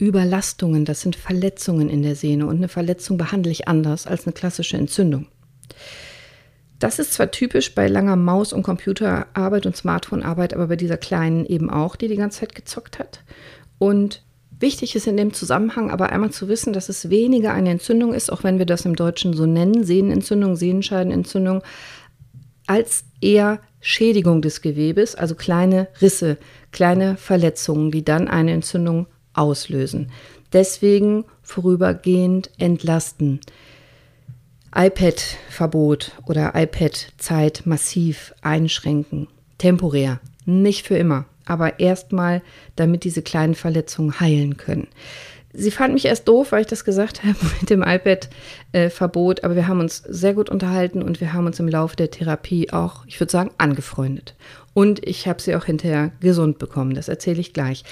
[0.00, 4.32] Überlastungen, das sind Verletzungen in der Sehne und eine Verletzung behandle ich anders als eine
[4.32, 5.26] klassische Entzündung.
[6.78, 11.44] Das ist zwar typisch bei langer Maus- und Computerarbeit und Smartphonearbeit, aber bei dieser kleinen
[11.44, 13.24] eben auch, die die ganze Zeit gezockt hat.
[13.78, 14.22] Und
[14.60, 18.30] wichtig ist in dem Zusammenhang aber einmal zu wissen, dass es weniger eine Entzündung ist,
[18.32, 21.62] auch wenn wir das im Deutschen so nennen, Sehnenentzündung, Sehenscheidenentzündung,
[22.68, 26.36] als eher Schädigung des Gewebes, also kleine Risse,
[26.70, 29.06] kleine Verletzungen, die dann eine Entzündung
[29.38, 30.10] auslösen.
[30.52, 33.40] Deswegen vorübergehend entlasten.
[34.74, 39.28] iPad-Verbot oder iPad-Zeit massiv einschränken.
[39.58, 42.42] Temporär, nicht für immer, aber erstmal,
[42.76, 44.88] damit diese kleinen Verletzungen heilen können.
[45.52, 49.66] Sie fand mich erst doof, weil ich das gesagt habe mit dem iPad-Verbot, aber wir
[49.66, 53.18] haben uns sehr gut unterhalten und wir haben uns im Laufe der Therapie auch, ich
[53.18, 54.34] würde sagen, angefreundet.
[54.74, 57.84] Und ich habe sie auch hinterher gesund bekommen, das erzähle ich gleich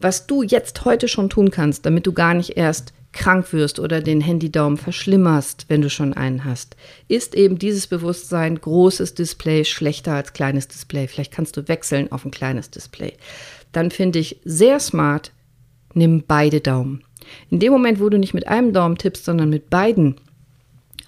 [0.00, 4.00] was du jetzt heute schon tun kannst, damit du gar nicht erst krank wirst oder
[4.00, 6.76] den Handydaumen verschlimmerst, wenn du schon einen hast,
[7.08, 11.08] ist eben dieses Bewusstsein, großes Display schlechter als kleines Display.
[11.08, 13.14] Vielleicht kannst du wechseln auf ein kleines Display.
[13.72, 15.32] Dann finde ich sehr smart,
[15.94, 17.02] nimm beide Daumen.
[17.50, 20.16] In dem Moment, wo du nicht mit einem Daumen tippst, sondern mit beiden,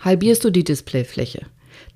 [0.00, 1.46] halbierst du die Displayfläche.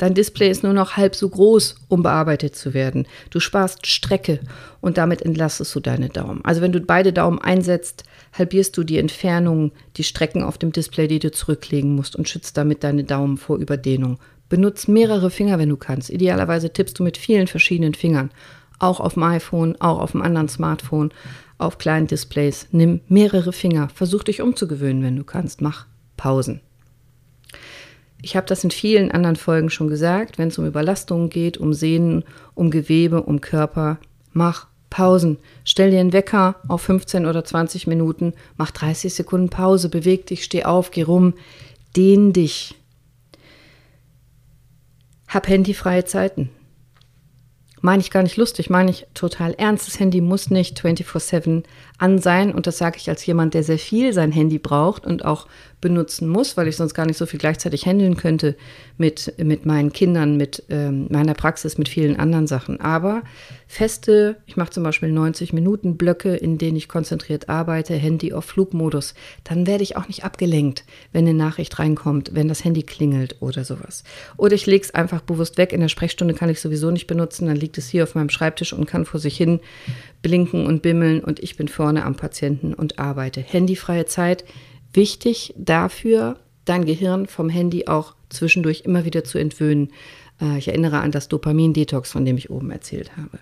[0.05, 3.07] Dein Display ist nur noch halb so groß, um bearbeitet zu werden.
[3.31, 4.39] Du sparst Strecke
[4.83, 6.45] und damit entlastest du deine Daumen.
[6.45, 11.09] Also wenn du beide Daumen einsetzt, halbierst du die Entfernung, die Strecken auf dem Display,
[11.09, 14.19] die du zurücklegen musst und schützt damit deine Daumen vor Überdehnung.
[14.51, 16.11] Benutz mehrere Finger, wenn du kannst.
[16.11, 18.31] Idealerweise tippst du mit vielen verschiedenen Fingern.
[18.79, 21.15] Auch auf dem iPhone, auch auf dem anderen Smartphone,
[21.57, 22.69] auf kleinen Displays.
[22.73, 23.89] Nimm mehrere Finger.
[23.89, 25.63] Versuch dich umzugewöhnen, wenn du kannst.
[25.63, 25.87] Mach
[26.19, 26.61] Pausen.
[28.25, 31.75] Ich habe das in vielen anderen Folgen schon gesagt, wenn es um Überlastungen geht, um
[31.75, 33.99] Sehnen, um Gewebe, um Körper,
[34.33, 35.37] mach Pausen.
[35.63, 40.43] Stell dir einen Wecker auf 15 oder 20 Minuten, mach 30 Sekunden Pause, beweg dich,
[40.43, 41.35] steh auf, geh rum,
[41.97, 42.75] dehn dich.
[45.29, 46.49] Hab handyfreie Zeiten
[47.85, 49.87] meine ich gar nicht lustig, meine ich total ernst.
[49.87, 51.65] Das Handy muss nicht 24/7
[52.05, 55.25] an sein und das sage ich als jemand, der sehr viel sein Handy braucht und
[55.25, 55.47] auch
[55.81, 58.57] benutzen muss, weil ich sonst gar nicht so viel gleichzeitig handeln könnte
[58.97, 62.81] mit, mit meinen Kindern, mit ähm, meiner Praxis, mit vielen anderen Sachen.
[62.81, 63.23] Aber
[63.67, 68.45] feste, ich mache zum Beispiel 90 Minuten Blöcke, in denen ich konzentriert arbeite, Handy auf
[68.47, 69.15] Flugmodus,
[69.45, 73.65] dann werde ich auch nicht abgelenkt, wenn eine Nachricht reinkommt, wenn das Handy klingelt oder
[73.65, 74.05] sowas.
[74.37, 75.73] Oder ich lege es einfach bewusst weg.
[75.73, 78.73] In der Sprechstunde kann ich sowieso nicht benutzen, dann liegt es hier auf meinem Schreibtisch
[78.73, 79.61] und kann vor sich hin
[80.25, 83.41] blinken und bimmeln und ich bin vorne am Patienten und arbeite.
[83.41, 84.45] Handyfreie Zeit,
[84.93, 89.93] wichtig dafür, dein Gehirn vom Handy auch zwischendurch immer wieder zu entwöhnen.
[90.41, 93.39] Äh, ich erinnere an das Dopamin-Detox, von dem ich oben erzählt habe.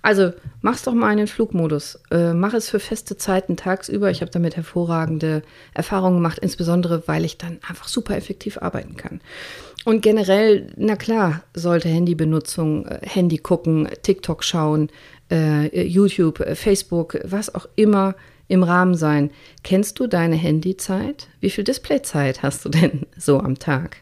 [0.00, 2.00] Also mach's doch mal in den Flugmodus.
[2.10, 4.10] Äh, mach es für feste Zeiten tagsüber.
[4.10, 5.42] Ich habe damit hervorragende
[5.74, 9.20] Erfahrungen gemacht, insbesondere weil ich dann einfach super effektiv arbeiten kann.
[9.84, 14.90] Und generell, na klar, sollte Handybenutzung, äh, Handy gucken, TikTok schauen,
[15.30, 18.14] äh, YouTube, äh, Facebook, was auch immer
[18.48, 19.30] im Rahmen sein.
[19.62, 21.28] Kennst du deine Handyzeit?
[21.40, 23.98] Wie viel Displayzeit hast du denn so am Tag?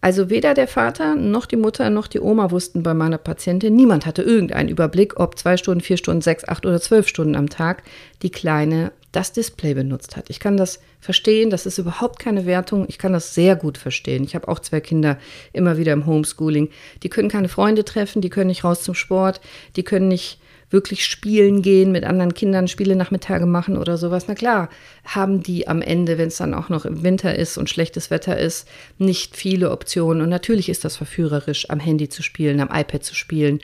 [0.00, 4.06] Also weder der Vater noch die Mutter noch die Oma wussten bei meiner Patientin, niemand
[4.06, 7.82] hatte irgendeinen Überblick, ob zwei Stunden, vier Stunden, sechs, acht oder zwölf Stunden am Tag
[8.22, 10.28] die Kleine das Display benutzt hat.
[10.28, 12.84] Ich kann das verstehen, das ist überhaupt keine Wertung.
[12.88, 14.22] Ich kann das sehr gut verstehen.
[14.24, 15.18] Ich habe auch zwei Kinder
[15.54, 16.68] immer wieder im Homeschooling.
[17.02, 19.40] Die können keine Freunde treffen, die können nicht raus zum Sport,
[19.76, 20.38] die können nicht
[20.70, 24.26] wirklich spielen gehen, mit anderen Kindern Spiele Nachmittage machen oder sowas.
[24.26, 24.68] Na klar,
[25.04, 28.38] haben die am Ende, wenn es dann auch noch im Winter ist und schlechtes Wetter
[28.38, 30.22] ist, nicht viele Optionen.
[30.22, 33.60] Und natürlich ist das verführerisch, am Handy zu spielen, am iPad zu spielen,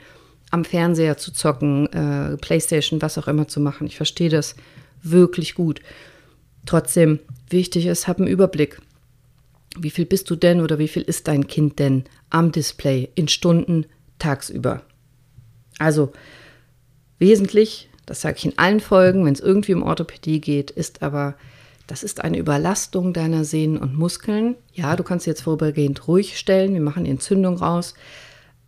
[0.51, 3.87] am Fernseher zu zocken, äh, Playstation, was auch immer zu machen.
[3.87, 4.55] Ich verstehe das
[5.01, 5.81] wirklich gut.
[6.65, 8.79] Trotzdem, wichtig ist, hab einen Überblick.
[9.77, 13.27] Wie viel bist du denn oder wie viel ist dein Kind denn am Display in
[13.27, 13.87] Stunden
[14.19, 14.83] tagsüber?
[15.79, 16.13] Also,
[17.19, 21.35] Wesentlich, das sage ich in allen Folgen, wenn es irgendwie um Orthopädie geht, ist aber,
[21.87, 24.55] das ist eine Überlastung deiner Sehnen und Muskeln.
[24.73, 27.93] Ja, du kannst jetzt vorübergehend ruhig stellen, wir machen Entzündung raus,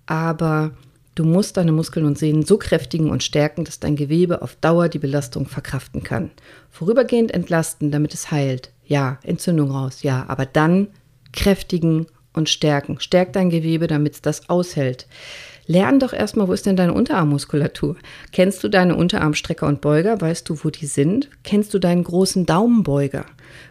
[0.05, 0.71] aber
[1.15, 4.89] du musst deine Muskeln und Sehnen so kräftigen und stärken, dass dein Gewebe auf Dauer
[4.89, 6.31] die Belastung verkraften kann.
[6.69, 8.71] Vorübergehend entlasten, damit es heilt.
[8.86, 10.89] Ja, Entzündung raus, ja, aber dann
[11.31, 12.99] kräftigen und stärken.
[12.99, 15.08] Stärk dein Gewebe, damit es das aushält.
[15.67, 17.95] Lern doch erstmal, wo ist denn deine Unterarmmuskulatur?
[18.32, 20.21] Kennst du deine Unterarmstrecker und Beuger?
[20.21, 21.30] Weißt du, wo die sind?
[21.43, 23.25] Kennst du deinen großen Daumenbeuger?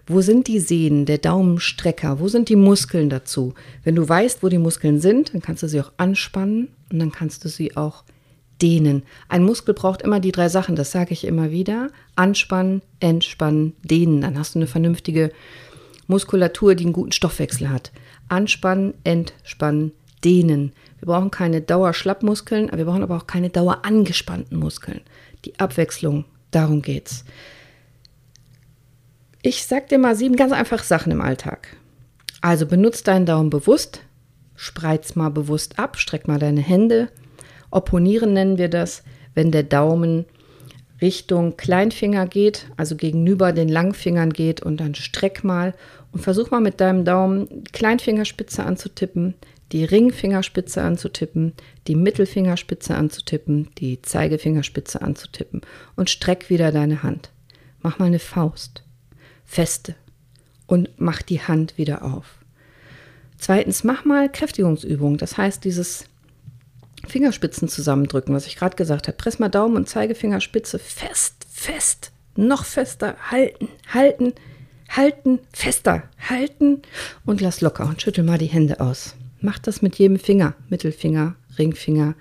[0.07, 2.19] Wo sind die Sehnen, der Daumenstrecker?
[2.19, 3.55] Wo sind die Muskeln dazu?
[3.85, 7.13] Wenn du weißt, wo die Muskeln sind, dann kannst du sie auch anspannen und dann
[7.13, 8.03] kannst du sie auch
[8.61, 9.03] dehnen.
[9.29, 11.89] Ein Muskel braucht immer die drei Sachen, das sage ich immer wieder.
[12.17, 14.21] Anspannen, entspannen, dehnen.
[14.21, 15.31] Dann hast du eine vernünftige
[16.07, 17.93] Muskulatur, die einen guten Stoffwechsel hat.
[18.29, 19.93] Anspannen, entspannen,
[20.25, 20.73] dehnen.
[21.05, 25.03] Wir brauchen keine Dauerschlappmuskeln, wir brauchen aber auch keine dauerangespannten Muskeln.
[25.45, 27.27] Die Abwechslung, darum geht's.
[29.43, 31.77] Ich sag dir mal sieben ganz einfache Sachen im Alltag.
[32.41, 34.01] Also benutzt deinen Daumen bewusst,
[34.57, 37.11] spreiz mal bewusst ab, streck mal deine Hände.
[37.71, 39.03] Opponieren nennen wir das,
[39.35, 40.25] wenn der Daumen
[41.03, 45.75] Richtung Kleinfinger geht, also gegenüber den Langfingern geht und dann streck mal
[46.13, 49.35] und versuch mal mit deinem Daumen Kleinfingerspitze anzutippen,
[49.73, 51.53] die Ringfingerspitze anzutippen,
[51.87, 55.63] die Mittelfingerspitze anzutippen, die Zeigefingerspitze anzutippen
[55.97, 57.31] und streck wieder deine Hand.
[57.81, 58.85] Mach mal eine Faust,
[59.45, 59.95] feste
[60.67, 62.39] und mach die Hand wieder auf.
[63.39, 66.07] Zweitens, mach mal Kräftigungsübungen, das heißt dieses
[67.07, 69.17] Fingerspitzen zusammendrücken, was ich gerade gesagt habe.
[69.17, 74.33] Press mal Daumen und Zeigefingerspitze fest, fest, noch fester, halten, halten,
[74.89, 76.83] halten, fester, halten
[77.27, 79.15] und lass locker und schüttel mal die Hände aus.
[79.45, 80.55] Mach das mit jedem Finger.
[80.71, 82.15] Mittelfinger, Ringfinger,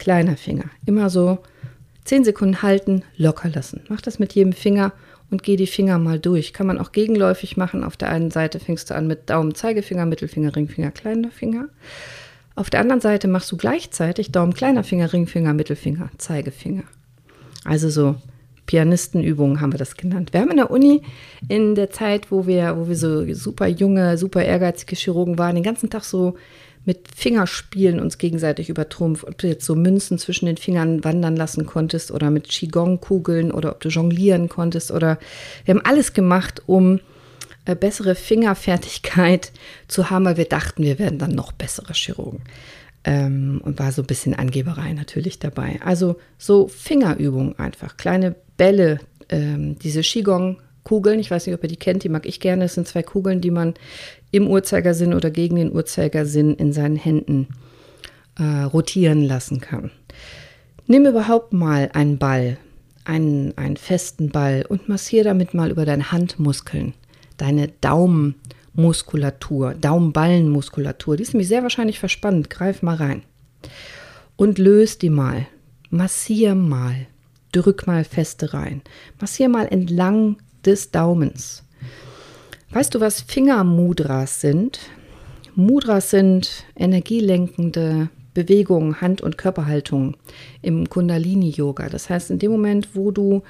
[0.00, 0.64] kleiner Finger.
[0.84, 1.38] Immer so
[2.04, 3.82] 10 Sekunden halten, locker lassen.
[3.88, 4.92] Mach das mit jedem Finger
[5.30, 6.52] und geh die Finger mal durch.
[6.52, 7.84] Kann man auch gegenläufig machen.
[7.84, 11.68] Auf der einen Seite fängst du an mit Daumen, Zeigefinger, Mittelfinger, Ringfinger, kleiner Finger.
[12.56, 16.82] Auf der anderen Seite machst du gleichzeitig Daumen, kleiner Finger, Ringfinger, Mittelfinger, Zeigefinger.
[17.64, 18.16] Also so
[18.66, 20.32] Pianistenübungen haben wir das genannt.
[20.32, 21.02] Wir haben in der Uni
[21.48, 25.64] in der Zeit, wo wir, wo wir so super junge, super ehrgeizige Chirurgen waren, den
[25.64, 26.34] ganzen Tag so
[26.84, 31.66] mit Fingerspielen uns gegenseitig übertrumpft, ob du jetzt so Münzen zwischen den Fingern wandern lassen
[31.66, 35.18] konntest oder mit Qigong-Kugeln oder ob du jonglieren konntest oder
[35.64, 37.00] wir haben alles gemacht, um
[37.64, 39.52] äh, bessere Fingerfertigkeit
[39.88, 42.42] zu haben, weil wir dachten, wir werden dann noch bessere Chirurgen.
[43.06, 45.78] Ähm, und war so ein bisschen Angeberei natürlich dabei.
[45.84, 51.18] Also so Fingerübungen einfach, kleine Bälle, ähm, diese Qigong Kugeln.
[51.18, 52.66] Ich weiß nicht, ob ihr die kennt, die mag ich gerne.
[52.66, 53.74] Das sind zwei Kugeln, die man
[54.34, 57.48] im Uhrzeigersinn oder gegen den Uhrzeigersinn in seinen Händen
[58.36, 59.90] äh, rotieren lassen kann.
[60.86, 62.58] Nimm überhaupt mal einen Ball,
[63.04, 66.94] einen, einen festen Ball und massiere damit mal über deine Handmuskeln,
[67.36, 71.16] deine Daumenmuskulatur, Daumenballenmuskulatur.
[71.16, 72.50] Die ist nämlich sehr wahrscheinlich verspannt.
[72.50, 73.22] Greif mal rein.
[74.36, 75.46] Und löse die mal.
[75.90, 77.06] Massier mal.
[77.52, 78.82] Drück mal feste rein.
[79.20, 81.63] Massier mal entlang des Daumens.
[82.74, 84.80] Weißt du, was Fingermudras sind?
[85.54, 90.16] Mudras sind energielenkende Bewegungen, Hand- und Körperhaltung
[90.60, 91.88] im Kundalini-Yoga.
[91.88, 93.44] Das heißt, in dem Moment, wo du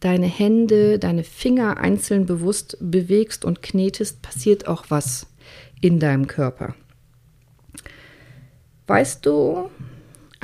[0.00, 5.26] deine Hände, deine Finger einzeln bewusst bewegst und knetest, passiert auch was
[5.80, 6.74] in deinem Körper.
[8.86, 9.70] Weißt du,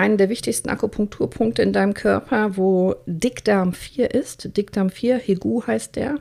[0.03, 4.57] einen der wichtigsten Akupunkturpunkte in deinem Körper, wo Dickdarm 4 ist.
[4.57, 6.17] Dickdarm 4, Hegu heißt der.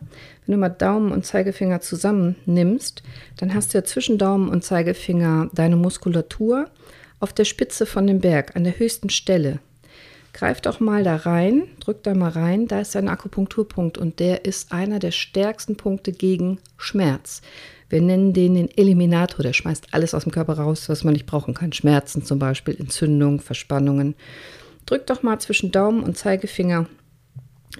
[0.46, 3.02] Wenn du mal Daumen und Zeigefinger zusammen nimmst,
[3.38, 6.70] dann hast du ja zwischen Daumen und Zeigefinger deine Muskulatur
[7.20, 9.58] auf der Spitze von dem Berg, an der höchsten Stelle.
[10.34, 14.46] greif doch mal da rein, drück da mal rein, da ist ein Akupunkturpunkt und der
[14.46, 17.42] ist einer der stärksten Punkte gegen Schmerz.
[17.92, 21.26] Wir nennen den den Eliminator, der schmeißt alles aus dem Körper raus, was man nicht
[21.26, 21.74] brauchen kann.
[21.74, 24.16] Schmerzen zum Beispiel, Entzündung, Verspannungen.
[24.86, 26.88] Drück doch mal zwischen Daumen und Zeigefinger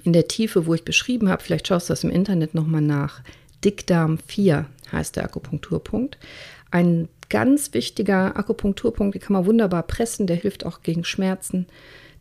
[0.04, 3.22] in der Tiefe, wo ich beschrieben habe, vielleicht schaust du das im Internet nochmal nach.
[3.64, 6.18] Dickdarm 4 heißt der Akupunkturpunkt.
[6.70, 11.66] Ein ganz wichtiger Akupunkturpunkt, den kann man wunderbar pressen, der hilft auch gegen Schmerzen.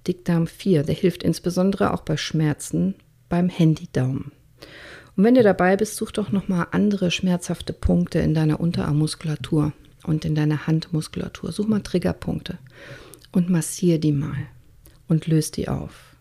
[0.07, 2.95] Dickdarm 4, der hilft insbesondere auch bei Schmerzen
[3.27, 4.31] beim Handydaumen.
[5.15, 10.25] Und wenn du dabei bist, such doch nochmal andere schmerzhafte Punkte in deiner Unterarmmuskulatur und
[10.25, 11.51] in deiner Handmuskulatur.
[11.51, 12.57] Such mal Triggerpunkte
[13.31, 14.47] und massier die mal
[15.07, 16.11] und löst die auf.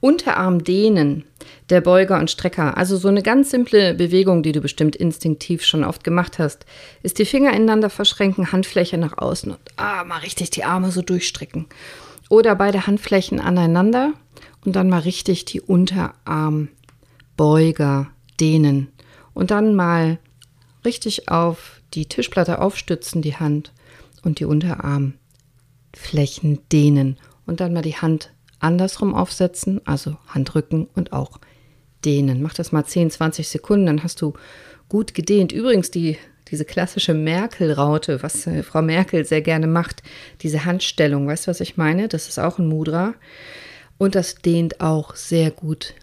[0.00, 1.24] Unterarm dehnen,
[1.70, 5.84] der Beuger und Strecker, also so eine ganz simple Bewegung, die du bestimmt instinktiv schon
[5.84, 6.66] oft gemacht hast,
[7.04, 11.02] ist die Finger ineinander verschränken, Handfläche nach außen und ah, mal richtig die Arme so
[11.02, 11.66] durchstrecken.
[12.28, 14.12] Oder beide Handflächen aneinander
[14.64, 15.60] und dann mal richtig die
[17.36, 18.88] Unterarmbeuger dehnen
[19.34, 20.18] und dann mal
[20.84, 23.72] richtig auf die Tischplatte aufstützen, die Hand
[24.22, 31.40] und die Unterarmflächen dehnen und dann mal die Hand andersrum aufsetzen, also Handrücken und auch
[32.04, 32.42] dehnen.
[32.42, 34.34] Mach das mal 10, 20 Sekunden, dann hast du
[34.88, 35.52] gut gedehnt.
[35.52, 36.16] Übrigens, die,
[36.48, 40.02] diese klassische Merkel-Raute, was äh, Frau Merkel sehr gerne macht,
[40.42, 42.08] diese Handstellung, weißt du, was ich meine?
[42.08, 43.14] Das ist auch ein Mudra.
[43.98, 45.94] Und das dehnt auch sehr gut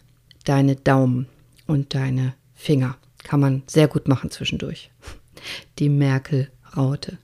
[0.50, 1.28] deine Daumen
[1.68, 2.98] und deine Finger.
[3.24, 4.90] Kann man sehr gut machen zwischendurch.
[5.80, 7.20] Die Merkel-Raute.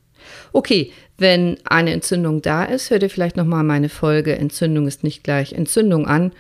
[0.54, 5.24] Okay, wenn eine Entzündung da ist, hör dir vielleicht nochmal meine Folge Entzündung ist nicht
[5.24, 6.32] gleich Entzündung an.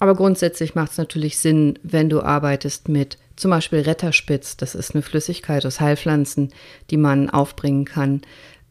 [0.00, 4.94] Aber grundsätzlich macht es natürlich Sinn, wenn du arbeitest mit zum Beispiel Retterspitz, das ist
[4.94, 6.52] eine Flüssigkeit aus Heilpflanzen,
[6.90, 8.22] die man aufbringen kann,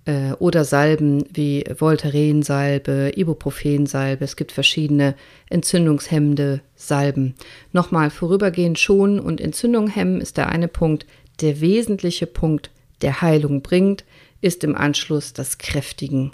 [0.08, 4.24] äh, oder Salben wie Voltaren-Salbe, Ibuprofen-Salbe.
[4.24, 5.14] Es gibt verschiedene
[5.50, 7.36] entzündungshemmende Salben.
[7.74, 11.06] Nochmal vorübergehend schonen und Entzündung hemmen ist der eine Punkt.
[11.42, 14.06] Der wesentliche Punkt, der Heilung bringt,
[14.42, 16.32] ist im Anschluss das Kräftigen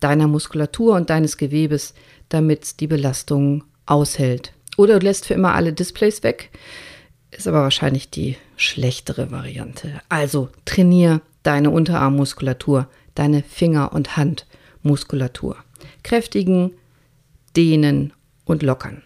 [0.00, 1.94] deiner Muskulatur und deines Gewebes,
[2.28, 4.52] damit die Belastung aushält.
[4.76, 6.50] Oder du lässt für immer alle Displays weg,
[7.30, 10.00] ist aber wahrscheinlich die schlechtere Variante.
[10.08, 15.56] Also trainier deine Unterarmmuskulatur, deine Finger- und Handmuskulatur.
[16.02, 16.72] Kräftigen,
[17.56, 18.12] dehnen
[18.44, 19.02] und lockern.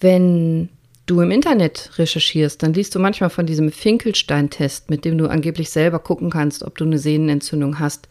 [0.00, 0.68] Wenn
[1.06, 5.70] du im Internet recherchierst, dann liest du manchmal von diesem Finkelstein-Test, mit dem du angeblich
[5.70, 8.08] selber gucken kannst, ob du eine Sehnenentzündung hast.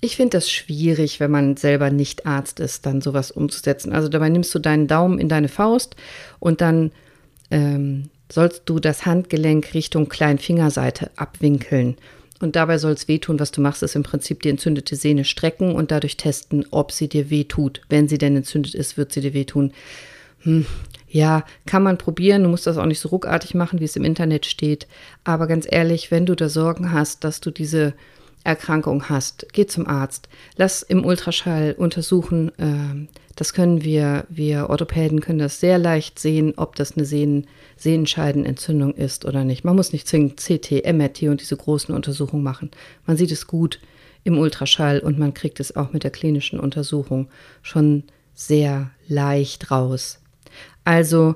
[0.00, 3.92] Ich finde das schwierig, wenn man selber nicht Arzt ist, dann sowas umzusetzen.
[3.92, 5.96] Also dabei nimmst du deinen Daumen in deine Faust
[6.40, 6.92] und dann
[7.50, 11.96] ähm, sollst du das Handgelenk Richtung Kleinfingerseite abwinkeln.
[12.40, 13.38] Und dabei soll es wehtun.
[13.38, 17.08] Was du machst, ist im Prinzip die entzündete Sehne strecken und dadurch testen, ob sie
[17.08, 17.80] dir wehtut.
[17.88, 19.72] Wenn sie denn entzündet ist, wird sie dir wehtun.
[20.40, 20.66] Hm,
[21.08, 22.42] ja, kann man probieren.
[22.42, 24.88] Du musst das auch nicht so ruckartig machen, wie es im Internet steht.
[25.22, 27.94] Aber ganz ehrlich, wenn du da Sorgen hast, dass du diese
[28.42, 30.28] Erkrankung hast, geh zum Arzt.
[30.56, 32.52] Lass im Ultraschall untersuchen.
[32.58, 37.46] Ähm, das können wir, wir Orthopäden können das sehr leicht sehen, ob das eine Sehnen,
[37.76, 39.64] Sehenscheidenentzündung ist oder nicht.
[39.64, 42.70] Man muss nicht zwingend CT, MRT und diese großen Untersuchungen machen.
[43.06, 43.80] Man sieht es gut
[44.22, 47.28] im Ultraschall und man kriegt es auch mit der klinischen Untersuchung
[47.62, 50.20] schon sehr leicht raus.
[50.84, 51.34] Also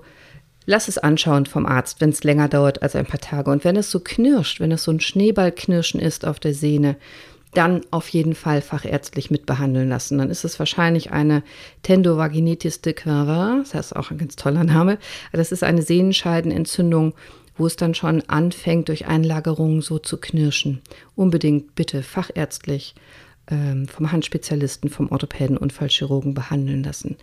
[0.66, 3.50] lass es anschauen vom Arzt, wenn es länger dauert als ein paar Tage.
[3.50, 6.96] Und wenn es so knirscht, wenn es so ein Schneeballknirschen ist auf der Sehne,
[7.54, 10.18] dann auf jeden Fall fachärztlich mitbehandeln lassen.
[10.18, 11.42] Dann ist es wahrscheinlich eine
[11.82, 14.98] Tendovaginitis de Quinvin, das heißt auch ein ganz toller Name.
[15.32, 17.14] Das ist eine Sehnenscheidenentzündung,
[17.56, 20.82] wo es dann schon anfängt, durch Einlagerungen so zu knirschen.
[21.16, 22.94] Unbedingt bitte fachärztlich
[23.50, 27.16] ähm, vom Handspezialisten, vom Orthopäden, Unfallchirurgen behandeln lassen.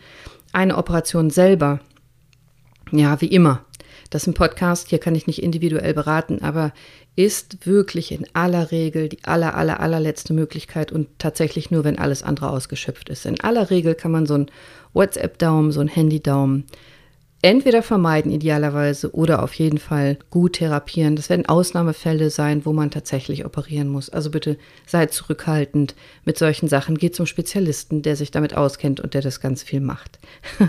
[0.52, 1.80] Eine Operation selber
[2.92, 3.66] ja, wie immer.
[4.10, 6.74] Das ist ein Podcast, hier kann ich nicht individuell beraten, aber
[7.16, 12.24] ist wirklich in aller Regel die aller, aller, allerletzte Möglichkeit und tatsächlich nur, wenn alles
[12.24, 13.26] andere ausgeschöpft ist.
[13.26, 14.52] In aller Regel kann man so einen
[14.94, 16.66] WhatsApp-Daumen, so einen Handy-Daumen
[17.42, 21.16] entweder vermeiden idealerweise oder auf jeden Fall gut therapieren.
[21.16, 24.10] Das werden Ausnahmefälle sein, wo man tatsächlich operieren muss.
[24.10, 26.98] Also bitte seid zurückhaltend mit solchen Sachen.
[26.98, 30.18] Geht zum Spezialisten, der sich damit auskennt und der das ganz viel macht.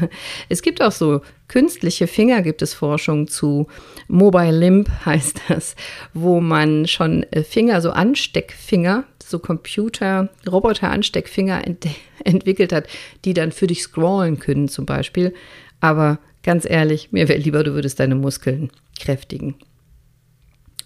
[0.49, 3.69] es gibt auch so künstliche Finger, gibt es Forschung zu.
[4.09, 5.77] Mobile Limb heißt das,
[6.13, 11.87] wo man schon äh, Finger, so Ansteckfinger, so Computer, Roboter-Ansteckfinger ent
[12.25, 12.87] entwickelt hat,
[13.25, 15.33] die dann für dich scrollen können zum Beispiel.
[15.81, 19.57] Aber Ganz ehrlich, mir wäre lieber, du würdest deine Muskeln kräftigen.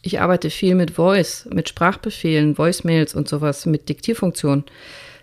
[0.00, 4.64] Ich arbeite viel mit Voice, mit Sprachbefehlen, Voicemails und sowas, mit Diktierfunktion.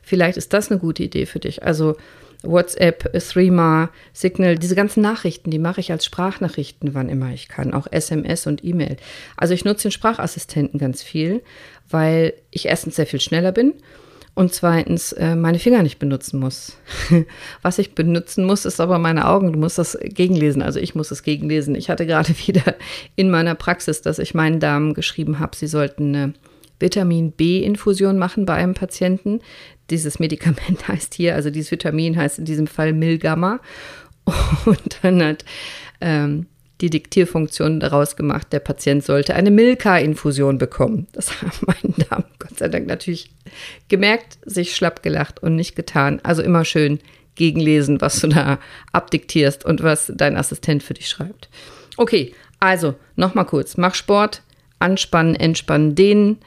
[0.04, 1.64] Vielleicht ist das eine gute Idee für dich.
[1.64, 1.98] Also
[2.44, 7.74] WhatsApp, Threema, Signal, diese ganzen Nachrichten, die mache ich als Sprachnachrichten, wann immer ich kann,
[7.74, 8.98] auch SMS und E-Mail.
[9.38, 11.42] Also ich nutze den Sprachassistenten ganz viel,
[11.90, 13.74] weil ich erstens sehr viel schneller bin
[14.38, 16.78] und zweitens äh, meine Finger nicht benutzen muss.
[17.64, 19.52] Was ich benutzen muss, ist aber meine Augen.
[19.52, 20.62] Du musst das gegenlesen.
[20.62, 21.74] Also ich muss es gegenlesen.
[21.74, 22.76] Ich hatte gerade wieder
[23.16, 26.34] in meiner Praxis, dass ich meinen Damen geschrieben habe, sie sollten eine
[26.80, 29.40] Vitamin B-Infusion machen bei einem Patienten.
[29.90, 33.60] Dieses Medikament heißt hier, also dieses Vitamin heißt in diesem Fall Milgamma.
[34.66, 35.46] Und dann hat
[36.00, 36.46] ähm,
[36.82, 41.08] die Diktierfunktion daraus gemacht, der Patient sollte eine Milka-Infusion bekommen.
[41.12, 43.32] Das haben meine Damen Gott sei Dank natürlich
[43.88, 46.20] gemerkt, sich schlapp gelacht und nicht getan.
[46.24, 47.00] Also immer schön
[47.36, 48.60] gegenlesen, was du da
[48.92, 51.50] abdiktierst und was dein Assistent für dich schreibt.
[51.98, 53.78] Okay, also nochmal kurz.
[53.78, 54.42] Mach Sport,
[54.80, 56.40] anspannen, entspannen, dehnen,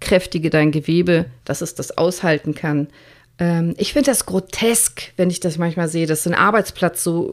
[0.00, 2.88] kräftige dein Gewebe, dass es das aushalten kann.
[3.38, 7.32] Ähm, ich finde das grotesk, wenn ich das manchmal sehe, dass ein Arbeitsplatz so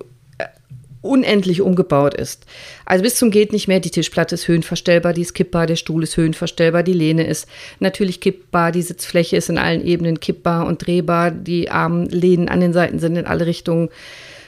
[1.08, 2.45] unendlich umgebaut ist.
[2.86, 6.03] Also bis zum geht nicht mehr, die Tischplatte ist höhenverstellbar, die ist kippbar, der Stuhl
[6.03, 7.47] ist höhenverstellbar, die Lehne ist
[7.80, 12.74] natürlich kippbar, die Sitzfläche ist in allen Ebenen kippbar und drehbar, die Armlehnen an den
[12.74, 13.89] Seiten sind in alle Richtungen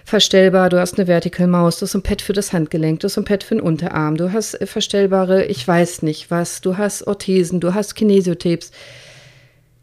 [0.10, 3.18] verstellbar, du hast eine Vertical Maus, du hast ein Pad für das Handgelenk, du hast
[3.18, 7.60] ein Pad für den Unterarm, du hast verstellbare, ich weiß nicht was, du hast Orthesen,
[7.60, 8.72] du hast Kinesiotapes.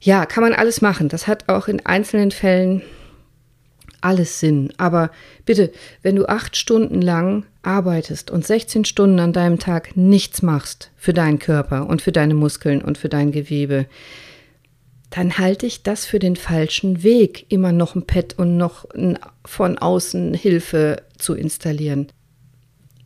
[0.01, 1.09] Ja, kann man alles machen.
[1.09, 2.83] Das hat auch in einzelnen Fällen
[4.01, 4.73] alles Sinn.
[4.77, 5.11] Aber
[5.45, 5.73] bitte,
[6.03, 11.13] wenn du acht Stunden lang arbeitest und 16 Stunden an deinem Tag nichts machst für
[11.13, 13.87] deinen Körper und für deine Muskeln und für dein Gewebe,
[15.11, 18.87] dann halte ich das für den falschen Weg, immer noch ein Pad und noch
[19.45, 22.09] von außen Hilfe zu installieren.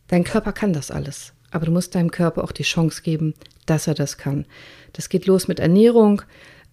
[0.09, 3.35] Dein Körper kann das alles, aber du musst deinem Körper auch die Chance geben,
[3.67, 4.47] dass er das kann.
[4.93, 6.23] Das geht los mit Ernährung.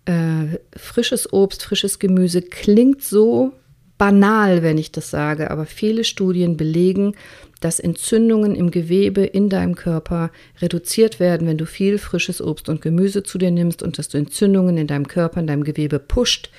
[0.05, 3.53] Äh, frisches Obst, frisches Gemüse klingt so
[3.98, 7.16] banal, wenn ich das sage, aber viele Studien belegen,
[7.60, 10.32] dass Entzündungen im Gewebe in deinem Körper
[10.62, 14.18] reduziert werden, wenn du viel frisches Obst und Gemüse zu dir nimmst und dass du
[14.18, 16.52] Entzündungen in deinem Körper, in deinem Gewebe pusht,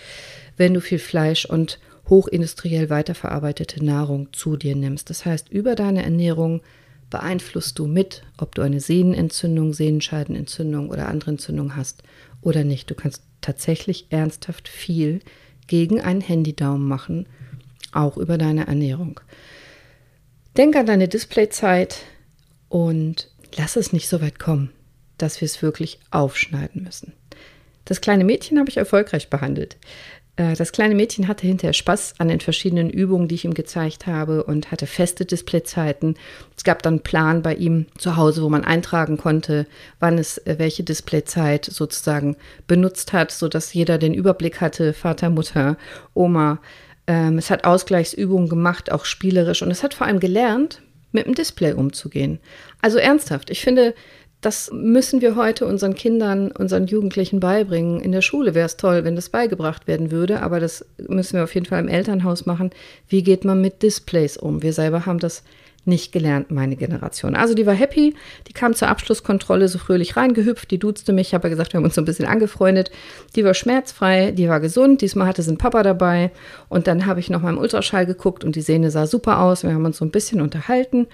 [0.57, 1.79] wenn du viel Fleisch und
[2.09, 5.11] hochindustriell weiterverarbeitete Nahrung zu dir nimmst.
[5.11, 6.63] Das heißt, über deine Ernährung
[7.11, 12.03] beeinflusst du mit, ob du eine Sehnenentzündung, Sehnenscheidenentzündung oder andere Entzündung hast
[12.43, 12.91] oder nicht.
[12.91, 15.21] Du kannst tatsächlich ernsthaft viel
[15.69, 17.29] gegen einen Handydaumen machen,
[17.93, 19.21] auch über deine Ernährung.
[20.57, 21.99] Denk an deine Displayzeit
[22.69, 24.73] und lass es nicht so weit kommen,
[25.17, 27.13] dass wir es wirklich aufschneiden müssen.
[27.85, 29.77] Das kleine Mädchen habe ich erfolgreich behandelt.
[30.39, 34.07] Äh, das kleine Mädchen hatte hinterher Spaß an den verschiedenen Übungen, die ich ihm gezeigt
[34.07, 36.17] habe und hatte feste Displayzeiten.
[36.57, 39.67] Es gab dann einen Plan bei ihm zu Hause, wo man eintragen konnte,
[40.01, 42.37] wann es äh, welche Displayzeit sozusagen
[42.67, 45.77] benutzt hat, sodass jeder den Überblick hatte, Vater, Mutter,
[46.15, 46.61] Oma.
[47.07, 51.35] Ähm, es hat Ausgleichsübungen gemacht, auch spielerisch und es hat vor allem gelernt, mit dem
[51.35, 52.39] Display umzugehen.
[52.83, 53.95] Also ernsthaft, ich finde,
[54.41, 58.01] das müssen wir heute unseren Kindern, unseren Jugendlichen beibringen.
[58.01, 61.45] In der Schule wäre es toll, wenn das beigebracht werden würde, aber das müssen wir
[61.45, 62.71] auf jeden Fall im Elternhaus machen.
[63.09, 64.63] Wie geht man mit Displays um?
[64.63, 65.43] Wir selber haben das
[65.85, 67.35] nicht gelernt, meine Generation.
[67.35, 68.15] Also die war happy,
[68.47, 71.79] die kam zur Abschlusskontrolle so fröhlich reingehüpft, die duzte mich, ich habe ja gesagt, wir
[71.79, 72.91] haben uns so ein bisschen angefreundet.
[73.35, 76.31] Die war schmerzfrei, die war gesund, diesmal hatte sie einen Papa dabei
[76.69, 79.65] und dann habe ich noch mal im Ultraschall geguckt und die Sehne sah super aus,
[79.65, 81.09] wir haben uns so ein bisschen unterhalten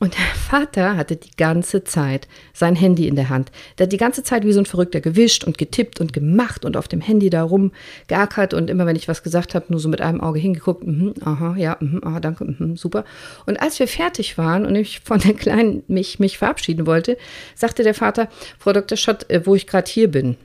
[0.00, 3.52] und der Vater hatte die ganze Zeit sein Handy in der Hand.
[3.78, 6.76] Der hat die ganze Zeit wie so ein Verrückter gewischt und getippt und gemacht und
[6.76, 10.00] auf dem Handy da rumgeackert und immer wenn ich was gesagt habe, nur so mit
[10.00, 13.04] einem Auge hingeguckt, mhm, aha, ja, mhm, aha, danke, mhm, super.
[13.46, 17.16] Und als wir fertig waren und ich von der Kleinen mich, mich verabschieden wollte,
[17.54, 18.28] sagte der Vater,
[18.58, 18.98] Frau Dr.
[18.98, 20.36] Schott, äh, wo ich gerade hier bin,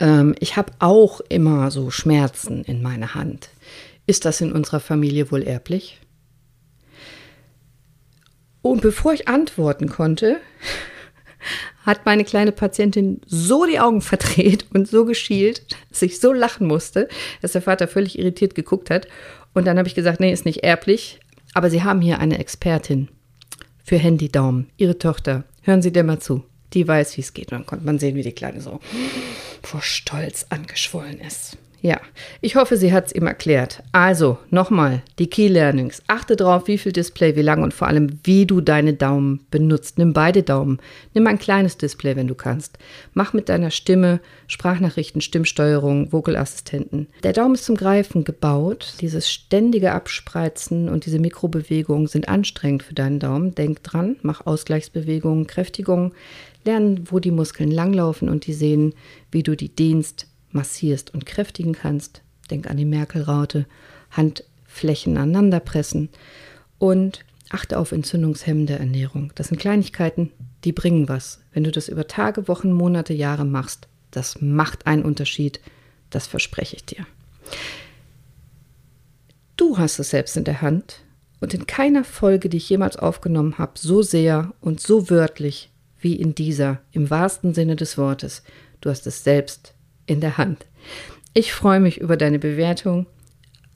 [0.00, 3.50] ähm, ich habe auch immer so Schmerzen in meiner Hand.
[4.06, 5.98] Ist das in unserer Familie wohl erblich?
[8.68, 10.42] Und bevor ich antworten konnte,
[11.86, 16.66] hat meine kleine Patientin so die Augen verdreht und so geschielt, dass ich so lachen
[16.66, 17.08] musste,
[17.40, 19.08] dass der Vater völlig irritiert geguckt hat.
[19.54, 21.18] Und dann habe ich gesagt, nee, ist nicht erblich,
[21.54, 23.08] aber Sie haben hier eine Expertin
[23.82, 25.44] für Handydaumen, Ihre Tochter.
[25.62, 26.44] Hören Sie der mal zu.
[26.74, 27.50] Die weiß, wie es geht.
[27.50, 28.80] Und dann konnte man sehen, wie die Kleine so
[29.62, 31.56] vor Stolz angeschwollen ist.
[31.80, 32.00] Ja,
[32.40, 33.84] ich hoffe, sie hat es ihm erklärt.
[33.92, 36.02] Also, nochmal, die Key Learnings.
[36.08, 39.96] Achte darauf, wie viel Display, wie lang und vor allem, wie du deine Daumen benutzt.
[39.96, 40.80] Nimm beide Daumen.
[41.14, 42.78] Nimm ein kleines Display, wenn du kannst.
[43.14, 44.18] Mach mit deiner Stimme
[44.48, 47.06] Sprachnachrichten, Stimmsteuerung, Vocalassistenten.
[47.22, 48.94] Der Daumen ist zum Greifen gebaut.
[49.00, 53.54] Dieses ständige Abspreizen und diese Mikrobewegungen sind anstrengend für deinen Daumen.
[53.54, 56.12] Denk dran, mach Ausgleichsbewegungen, Kräftigungen.
[56.64, 58.94] Lernen, wo die Muskeln langlaufen und die sehen,
[59.30, 62.22] wie du die dehnst massierst und kräftigen kannst.
[62.50, 63.66] Denk an die Merkel-Raute.
[64.10, 66.08] Handflächen aneinander pressen.
[66.78, 69.32] Und achte auf entzündungshemmende Ernährung.
[69.34, 70.30] Das sind Kleinigkeiten,
[70.64, 71.40] die bringen was.
[71.52, 75.60] Wenn du das über Tage, Wochen, Monate, Jahre machst, das macht einen Unterschied.
[76.10, 77.06] Das verspreche ich dir.
[79.56, 81.02] Du hast es selbst in der Hand
[81.40, 85.70] und in keiner Folge, die ich jemals aufgenommen habe, so sehr und so wörtlich
[86.00, 88.42] wie in dieser, im wahrsten Sinne des Wortes.
[88.80, 89.74] Du hast es selbst
[90.08, 90.66] in der Hand.
[91.34, 93.06] Ich freue mich über deine Bewertung,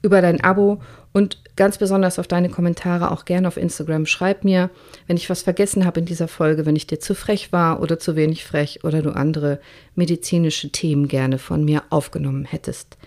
[0.01, 0.81] über dein Abo
[1.13, 4.05] und ganz besonders auf deine Kommentare auch gerne auf Instagram.
[4.05, 4.69] Schreib mir,
[5.07, 7.99] wenn ich was vergessen habe in dieser Folge, wenn ich dir zu frech war oder
[7.99, 9.59] zu wenig frech oder du andere
[9.95, 12.97] medizinische Themen gerne von mir aufgenommen hättest.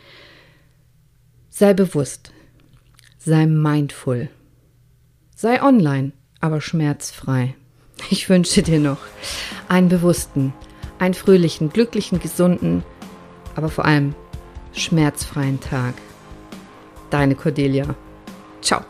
[1.51, 2.33] Sei bewusst,
[3.18, 4.29] sei mindful,
[5.35, 7.55] sei online, aber schmerzfrei.
[8.11, 8.99] Ich wünsche dir noch
[9.68, 10.53] einen bewussten,
[10.99, 12.85] einen fröhlichen, glücklichen, gesunden,
[13.57, 14.14] aber vor allem
[14.72, 15.94] schmerzfreien Tag.
[17.11, 17.94] Deine Cordelia.
[18.61, 18.84] Ciao.